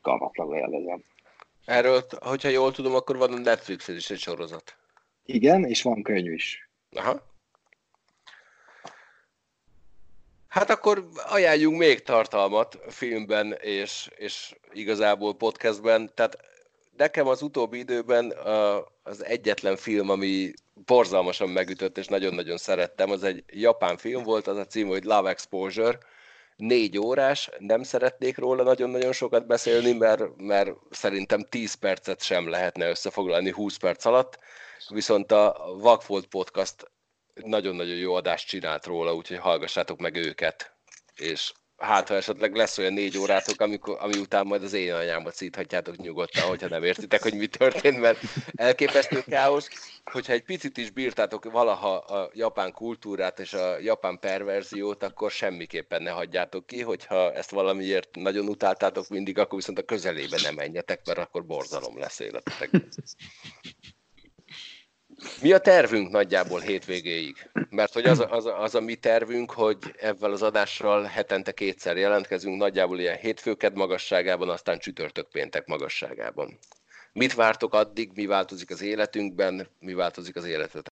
[0.01, 1.03] kalmatlanul élvezem.
[1.65, 4.77] Erről, hogyha jól tudom, akkor van a netflix is egy sorozat.
[5.25, 6.69] Igen, és van könyv is.
[6.95, 7.28] Aha.
[10.49, 16.11] Hát akkor ajánljunk még tartalmat filmben és, és igazából podcastben.
[16.15, 16.37] Tehát
[16.97, 18.33] nekem az utóbbi időben
[19.03, 20.53] az egyetlen film, ami
[20.85, 25.29] borzalmasan megütött, és nagyon-nagyon szerettem, az egy japán film volt, az a cím, hogy Love
[25.29, 25.97] Exposure,
[26.55, 32.89] négy órás, nem szeretnék róla nagyon-nagyon sokat beszélni, mert, mert szerintem 10 percet sem lehetne
[32.89, 34.39] összefoglalni 20 perc alatt,
[34.87, 36.91] viszont a Vagfolt Podcast
[37.45, 40.73] nagyon-nagyon jó adást csinált róla, úgyhogy hallgassátok meg őket,
[41.15, 45.35] és hát ha esetleg lesz olyan négy órátok, amikor, ami után majd az én anyámat
[45.35, 48.19] szíthatjátok nyugodtan, hogyha nem értitek, hogy mi történt, mert
[48.55, 49.69] elképesztő káosz.
[50.11, 56.01] Hogyha egy picit is bírtátok valaha a japán kultúrát és a japán perverziót, akkor semmiképpen
[56.01, 61.05] ne hagyjátok ki, hogyha ezt valamiért nagyon utáltátok mindig, akkor viszont a közelébe nem menjetek,
[61.05, 62.87] mert akkor borzalom lesz életetekben.
[65.41, 67.49] Mi a tervünk nagyjából hétvégéig?
[67.69, 72.57] Mert hogy az, az, az a mi tervünk, hogy ebben az adással hetente kétszer jelentkezünk,
[72.57, 76.57] nagyjából ilyen hétfőked magasságában, aztán csütörtök péntek magasságában.
[77.13, 80.93] Mit vártok addig, mi változik az életünkben, mi változik az életetek?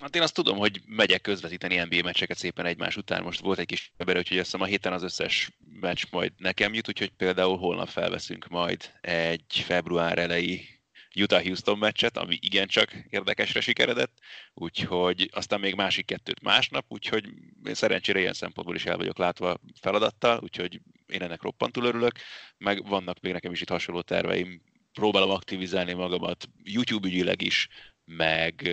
[0.00, 3.22] Hát én azt tudom, hogy megyek közvetíteni NBA meccseket szépen egymás után.
[3.22, 6.74] Most volt egy kis ember, úgyhogy azt hiszem a héten az összes meccs majd nekem
[6.74, 10.74] jut, úgyhogy például holnap felveszünk majd egy február elejé
[11.16, 14.18] Utah-Houston meccset, ami igencsak érdekesre sikeredett,
[14.54, 17.24] úgyhogy aztán még másik kettőt másnap, úgyhogy
[17.64, 22.12] én szerencsére ilyen szempontból is el vagyok látva feladattal, úgyhogy én ennek roppantul örülök,
[22.58, 24.62] meg vannak még nekem is itt hasonló terveim,
[24.92, 27.68] próbálom aktivizálni magamat YouTube ügyileg is,
[28.04, 28.70] meg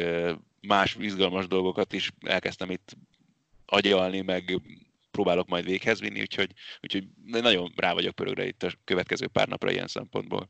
[0.61, 2.97] más izgalmas dolgokat is elkezdtem itt
[3.65, 4.61] agyalni, meg
[5.11, 9.71] próbálok majd véghez vinni, úgyhogy, úgyhogy nagyon rá vagyok pörögre itt a következő pár napra
[9.71, 10.49] ilyen szempontból.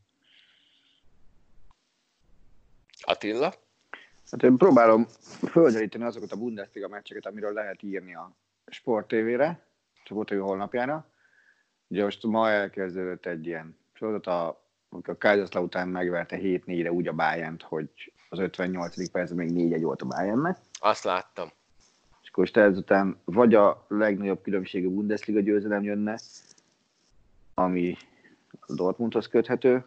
[3.02, 3.54] Attila?
[4.32, 5.08] Hát én próbálom
[5.50, 8.36] földeríteni azokat a Bundesliga meccseket, amiről lehet írni a
[8.66, 9.66] Sport TV-re,
[10.04, 11.10] TV holnapjára.
[11.88, 17.14] Ugye most ma elkezdődött egy ilyen sorozat, a, amikor a Kaiserslautern megverte 7-4-re úgy a
[17.14, 17.90] bayern hogy
[18.30, 19.12] az 58.
[19.12, 20.58] percben még 4-1 volt a Bayernnek.
[20.80, 21.50] Azt láttam.
[22.22, 26.20] És akkor most ezután vagy a legnagyobb különbségű Bundesliga győzelem jönne,
[27.54, 27.98] ami
[28.60, 29.86] a Dortmundhoz köthető,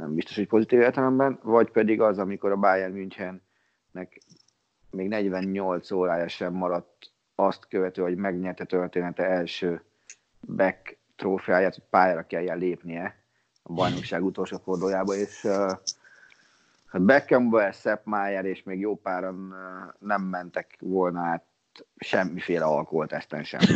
[0.00, 4.20] nem biztos, hogy pozitív értelemben, vagy pedig az, amikor a Bayern Münchennek
[4.90, 9.82] még 48 órája sem maradt azt követő, hogy megnyerte története első
[10.40, 13.22] back trófeáját, hogy pályára kelljen lépnie
[13.62, 15.72] a bajnokság utolsó fordulójába, és uh,
[16.92, 21.44] Beckenbauer, Sepp Maier és még jó páran uh, nem mentek volna át
[21.96, 23.60] semmiféle alkoholteszten sem.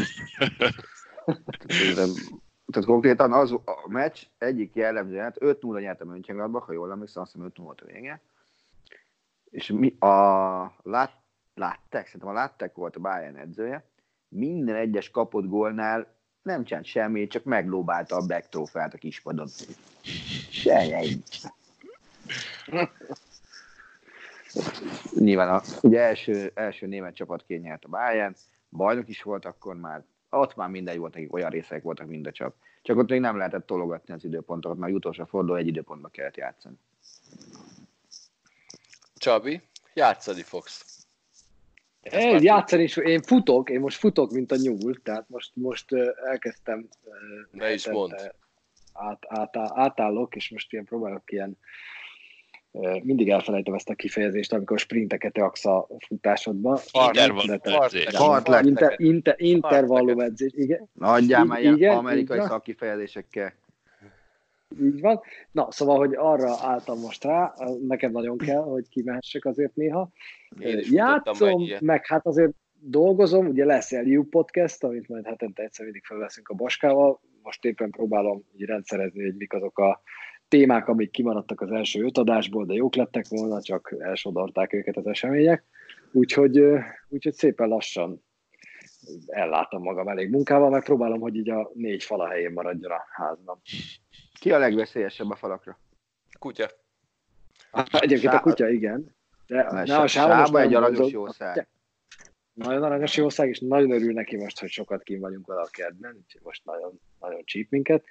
[2.75, 7.33] Tehát konkrétan az a meccs egyik jellemző, hát 5-0 nyertem Mönchengladbach, ha jól emlékszem, azt
[7.33, 8.21] hiszem 5-0 volt a vége.
[9.51, 11.13] És mi, a lát,
[11.55, 13.85] láttek, szerintem a láttek volt a Bayern edzője,
[14.29, 16.07] minden egyes kapott gólnál
[16.43, 19.49] nem csinált semmi, csak meglóbálta a back trófeát a kispadon.
[20.51, 21.23] Semmi.
[25.15, 28.35] Nyilván a, ugye első, első német csapatként nyert a Bayern,
[28.71, 30.05] bajnok is volt akkor már,
[30.39, 32.55] ott már mindegy volt, akik olyan részek voltak, mind a csak.
[32.83, 36.75] Csak ott még nem lehetett tologatni az időpontokat, mert utolsó forduló egy időpontba kellett játszani.
[39.15, 39.63] Csabi,
[39.95, 41.07] játszani fogsz.
[42.03, 45.93] Én játszani is, én futok, én most futok, mint a nyúl, tehát most, most
[46.25, 46.89] elkezdtem.
[47.51, 48.15] Ne is mondd.
[48.93, 51.59] Át, át, átállok, és most ilyen próbálok ilyen
[53.03, 56.81] mindig elfelejtem ezt a kifejezést, amikor sprinteket raksz a futásodba.
[59.37, 60.89] Intervallum edzés, igen.
[60.99, 63.53] Adjál már ilyen amerikai szakkifejezésekkel.
[64.83, 65.21] Így van.
[65.51, 67.55] Na, szóval, hogy arra álltam most rá,
[67.87, 70.09] nekem nagyon kell, hogy kimehessek azért néha.
[70.91, 76.49] Játszom, meg hát azért dolgozom, ugye lesz LU podcast, amit majd hetente egyszer mindig felveszünk
[76.49, 80.03] a Baskával, most éppen próbálom így rendszerezni, hogy mik azok a
[80.55, 85.07] témák, amik kimaradtak az első öt adásból, de jók lettek volna, csak elsodorták őket az
[85.07, 85.65] események.
[86.13, 86.61] Úgyhogy,
[87.09, 88.25] úgyhogy szépen lassan
[89.27, 93.61] ellátom magam elég munkával, meg próbálom, hogy így a négy fala helyén maradjon a házban.
[94.41, 95.79] Ki a legveszélyesebb a falakra?
[96.39, 96.69] Kutya.
[97.91, 99.15] Egyébként a kutya, igen.
[99.47, 101.69] De, ne, a sába egy aranyos jószág.
[102.53, 106.17] Nagyon aranyos jószág, és nagyon örül neki most, hogy sokat kim vagyunk vele a kertben,
[106.23, 108.05] úgyhogy most nagyon, nagyon csíp minket.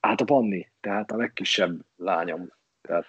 [0.00, 2.52] Hát a Panni, tehát a legkisebb lányom.
[2.80, 3.06] Tehát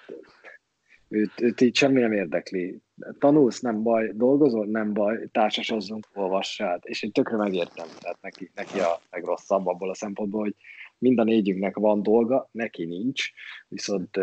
[1.08, 2.82] őt, őt így semmi nem érdekli.
[3.20, 8.80] Tanulsz, nem baj, dolgozol, nem baj, társasozzunk, olvassál, és én tökre megértem, tehát neki, neki
[8.80, 10.56] a legrosszabb abból a szempontból, hogy
[10.98, 13.32] mind a négyünknek van dolga, neki nincs,
[13.68, 14.20] viszont,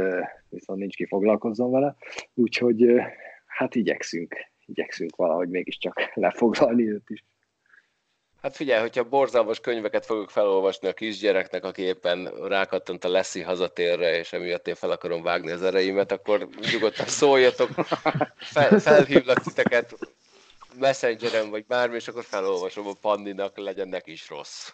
[0.49, 1.97] viszont nincs ki foglalkozzon vele,
[2.35, 2.87] úgyhogy
[3.47, 4.35] hát igyekszünk,
[4.67, 7.25] igyekszünk valahogy mégiscsak lefoglalni őt is.
[8.47, 14.19] Hát figyelj, hogyha borzalmas könyveket fogok felolvasni a kisgyereknek, aki éppen rákattant a Leszi hazatérre,
[14.19, 17.69] és emiatt én fel akarom vágni az ereimet, akkor nyugodtan szóljatok,
[18.37, 19.99] fel, felhívlak titeket
[20.79, 24.73] messengeren, vagy bármi, és akkor felolvasom a Pandinak, legyen neki is rossz.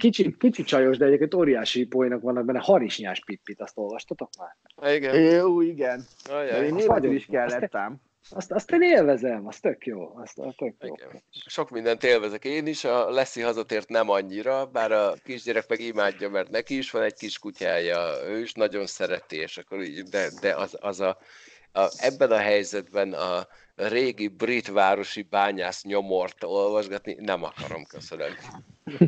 [0.00, 2.60] Kicsi, kicsi csajos, de egyébként óriási poénak vannak benne.
[2.62, 4.94] Harisnyás pippit, azt olvastatok már?
[4.94, 5.20] Igen.
[5.20, 6.04] Jó, igen.
[6.30, 6.70] Ajaj.
[6.70, 8.00] De én is kellett ám.
[8.30, 10.16] Azt, azt én élvezem, az tök jó.
[10.16, 10.94] Azt, azt tök jó.
[10.94, 11.22] Igen.
[11.46, 16.28] Sok mindent élvezek én is, a Leszi hazatért nem annyira, bár a kisgyerek meg imádja,
[16.28, 20.28] mert neki is van egy kis kutyája, ő is nagyon szereti, és akkor így, de,
[20.40, 21.18] de az, az a,
[21.72, 28.34] a, ebben a helyzetben a régi brit városi bányász nyomort olvasgatni nem akarom, köszönöm.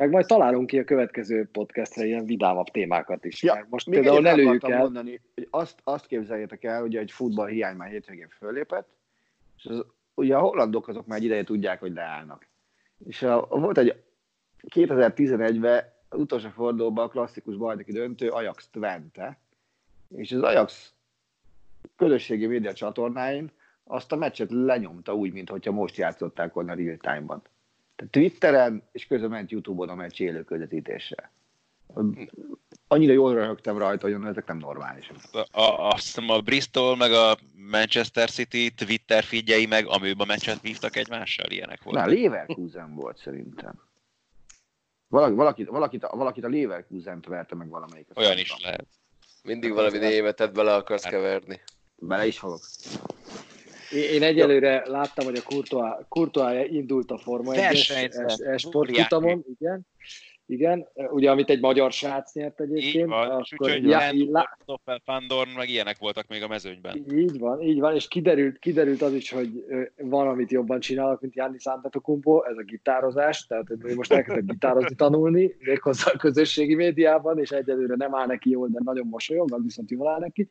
[0.00, 3.42] Meg majd találunk ki a következő podcastre ilyen vidámabb témákat is.
[3.42, 4.78] Ja, most még például ne lőjük el.
[4.78, 8.88] Mondani, hogy azt, azt képzeljétek el, hogy egy futball hiány már hétvégén fölépett,
[9.56, 9.84] és az,
[10.14, 12.48] ugye a hollandok azok már egy ideje tudják, hogy leállnak.
[13.06, 14.02] És a, volt egy
[14.74, 19.38] 2011-ben az utolsó fordulóban a klasszikus bajnoki döntő Ajax Twente,
[20.16, 20.92] és az Ajax
[21.96, 23.50] közösségi média csatornáin
[23.84, 27.42] azt a meccset lenyomta úgy, mintha most játszották volna real time-ban.
[28.00, 31.30] Tehát Twitteren és közben ment Youtube-on a meccs élő közvetítéssel.
[32.88, 35.16] Annyira jól röhögtem rajta, hogy ezek nem normálisak.
[35.32, 37.36] A, a, azt hiszem a Bristol meg a
[37.70, 42.06] Manchester City Twitter figyei meg amőbb a meccset vívtak egymással, ilyenek voltak.
[42.06, 43.80] Na, Leverkusen volt szerintem.
[45.08, 48.06] Valaki, valakit, valakit, valakit a Leverkusen-t verte meg valamelyik.
[48.14, 48.86] Olyan is lehet.
[49.42, 51.12] Mindig valami németet bele akarsz hát.
[51.12, 51.60] keverni.
[51.96, 52.60] Bele is halok.
[53.92, 59.86] Én egyelőre láttam, hogy a Courtois, Courtois indult a Forma 1-es sportfutamon, igen.
[60.46, 62.94] Igen, ugye amit egy magyar srác nyert egyébként.
[62.94, 63.84] Így van, akkor, úgyhogy
[64.28, 64.56] lá...
[65.04, 67.04] Fandorn, meg ilyenek voltak még a mezőnyben.
[67.14, 69.64] Így van, így van, és kiderült, kiderült az is, hogy
[69.96, 74.94] van, amit jobban csinálok, mint Janni Antetokounmpo, ez a gitározás, tehát hogy most elkezdtek gitározni,
[74.94, 79.62] tanulni, méghozzá a közösségi médiában, és egyelőre nem áll neki jól, de nagyon mosolyog, az
[79.62, 80.50] viszont jól áll neki.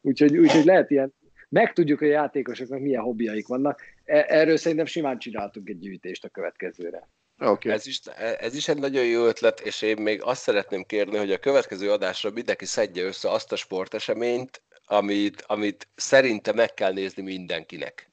[0.00, 1.14] Úgyhogy, úgyhogy lehet ilyen,
[1.50, 3.80] megtudjuk, hogy a játékosoknak milyen hobbiaik vannak.
[4.04, 7.08] E, erről szerintem simán csináltunk egy gyűjtést a következőre.
[7.38, 7.72] Okay.
[7.72, 8.00] Ez, is,
[8.38, 11.90] ez is egy nagyon jó ötlet, és én még azt szeretném kérni, hogy a következő
[11.90, 18.10] adásra mindenki szedje össze azt a sporteseményt, amit, amit szerinte meg kell nézni mindenkinek.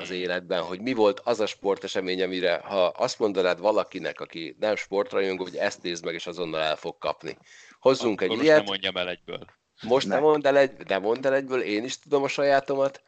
[0.00, 4.76] az életben, hogy mi volt az a sportesemény, amire ha azt mondanád valakinek, aki nem
[4.76, 7.36] sportrajongó, hogy ezt nézd meg, és azonnal el fog kapni.
[7.78, 9.46] Hozzunk Akkor egy ilyet, nem mondjam el egyből.
[9.84, 10.14] Most Ne.
[10.14, 13.02] nem mondd el, egy, nem mondd el egyből, én is tudom a sajátomat,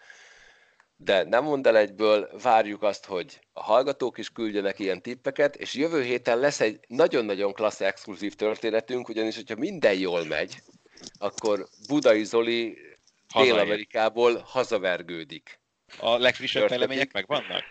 [0.97, 5.75] de nem mondd el egyből, várjuk azt, hogy a hallgatók is küldjenek ilyen tippeket, és
[5.75, 10.63] jövő héten lesz egy nagyon-nagyon klassz exkluzív történetünk, ugyanis, hogyha minden jól megy,
[11.19, 12.79] akkor Budai Zoli.
[13.35, 15.61] Dél-Amerikából hazavergődik.
[15.99, 17.65] A legfrissebb fejlemények megvannak?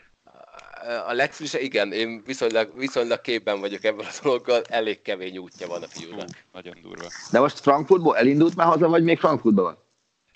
[1.07, 5.83] A legfrissebb, igen, én viszonylag, viszonylag képben vagyok ebben a dologgal, elég kemény útja van
[5.83, 6.27] a Hú, fiúnak.
[6.53, 7.07] nagyon durva.
[7.31, 9.77] De most Frankfurtból elindult már haza, vagy még Frankfurtban van?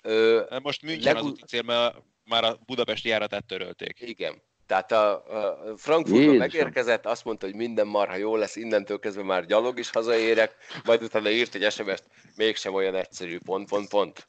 [0.04, 3.98] Ö, Most München az Legú- úti cél, mert már a budapesti járatát törölték.
[4.02, 4.42] Igen.
[4.68, 9.46] Tehát a, a Frankfurtba megérkezett, azt mondta, hogy minden marha jó lesz, innentől kezdve már
[9.46, 12.04] gyalog is hazaérek, majd utána írt egy SMS-t,
[12.36, 14.28] mégsem olyan egyszerű, pont, pont, pont.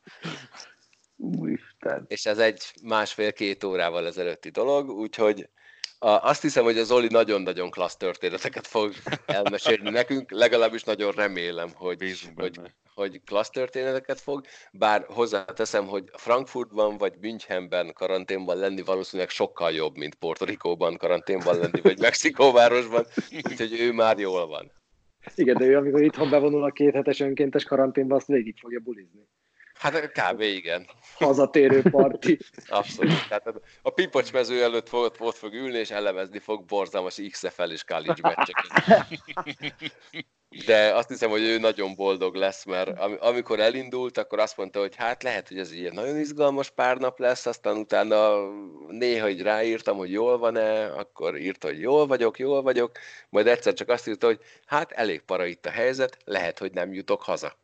[1.16, 2.04] Úristen.
[2.08, 5.48] És ez egy másfél-két órával ezelőtti dolog, úgyhogy
[6.02, 8.92] a, azt hiszem, hogy az Zoli nagyon-nagyon klassz történeteket fog
[9.26, 12.74] elmesélni nekünk, legalábbis nagyon remélem, hogy, Bízunk hogy, benne.
[12.94, 19.96] hogy klassz történeteket fog, bár hozzáteszem, hogy Frankfurtban vagy Münchenben karanténban lenni valószínűleg sokkal jobb,
[19.96, 23.06] mint Puerto Ricóban karanténban lenni, vagy Mexikóvárosban,
[23.50, 24.72] úgyhogy ő már jól van.
[25.34, 29.28] Igen, de ő amikor itthon bevonul a két hetes önkéntes karanténba, azt végig fogja bulizni.
[29.80, 30.40] Hát kb.
[30.40, 30.88] igen.
[31.14, 32.38] Hazatérő parti.
[32.68, 33.28] Abszolút.
[33.28, 33.46] Tehát
[33.82, 38.20] a- pipocs mező előtt ott, ott fog ülni, és elemezni fog borzalmas XFL és college
[38.22, 39.06] meccseket.
[40.66, 44.80] De azt hiszem, hogy ő nagyon boldog lesz, mert am- amikor elindult, akkor azt mondta,
[44.80, 48.48] hogy hát lehet, hogy ez ilyen nagyon izgalmas pár nap lesz, aztán utána
[48.88, 53.72] néha így ráírtam, hogy jól van-e, akkor írta, hogy jól vagyok, jól vagyok, majd egyszer
[53.74, 57.56] csak azt írta, hogy hát elég para itt a helyzet, lehet, hogy nem jutok haza.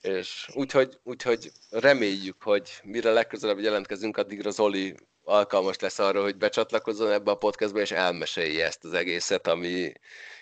[0.00, 4.94] És úgyhogy, úgyhogy reméljük, hogy mire legközelebb jelentkezünk, addigra Zoli
[5.24, 9.92] alkalmas lesz arra, hogy becsatlakozzon ebbe a podcastbe, és elmesélje ezt az egészet, ami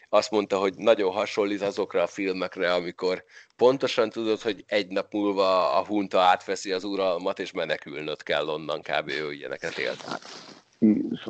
[0.09, 3.25] azt mondta, hogy nagyon hasonlít azokra a filmekre, amikor
[3.57, 8.83] pontosan tudod, hogy egy nap múlva a hunta átveszi az uralmat, és menekülnöd kell onnan,
[8.83, 9.09] kb.
[9.09, 10.23] ő ilyeneket élt át.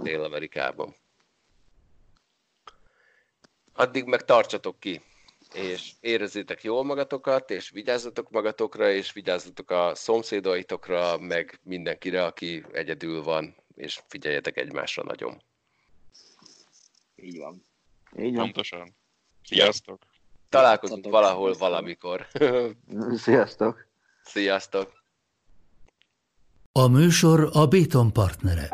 [0.03, 0.95] Dél-Amerikában.
[3.73, 5.03] Addig meg tartsatok ki,
[5.55, 13.23] és érezzétek jól magatokat, és vigyázzatok magatokra, és vigyázzatok a szomszédaitokra, meg mindenkire, aki egyedül
[13.23, 15.43] van, és figyeljetek egymásra nagyon.
[17.17, 17.67] Így van.
[18.19, 18.45] Így van.
[18.45, 18.97] Pontosan.
[19.43, 20.07] Sziasztok!
[20.49, 22.27] Találkozunk valahol, valamikor.
[23.25, 23.87] Sziasztok.
[24.25, 24.93] Sziasztok!
[26.73, 28.69] A műsor a Béton partnere.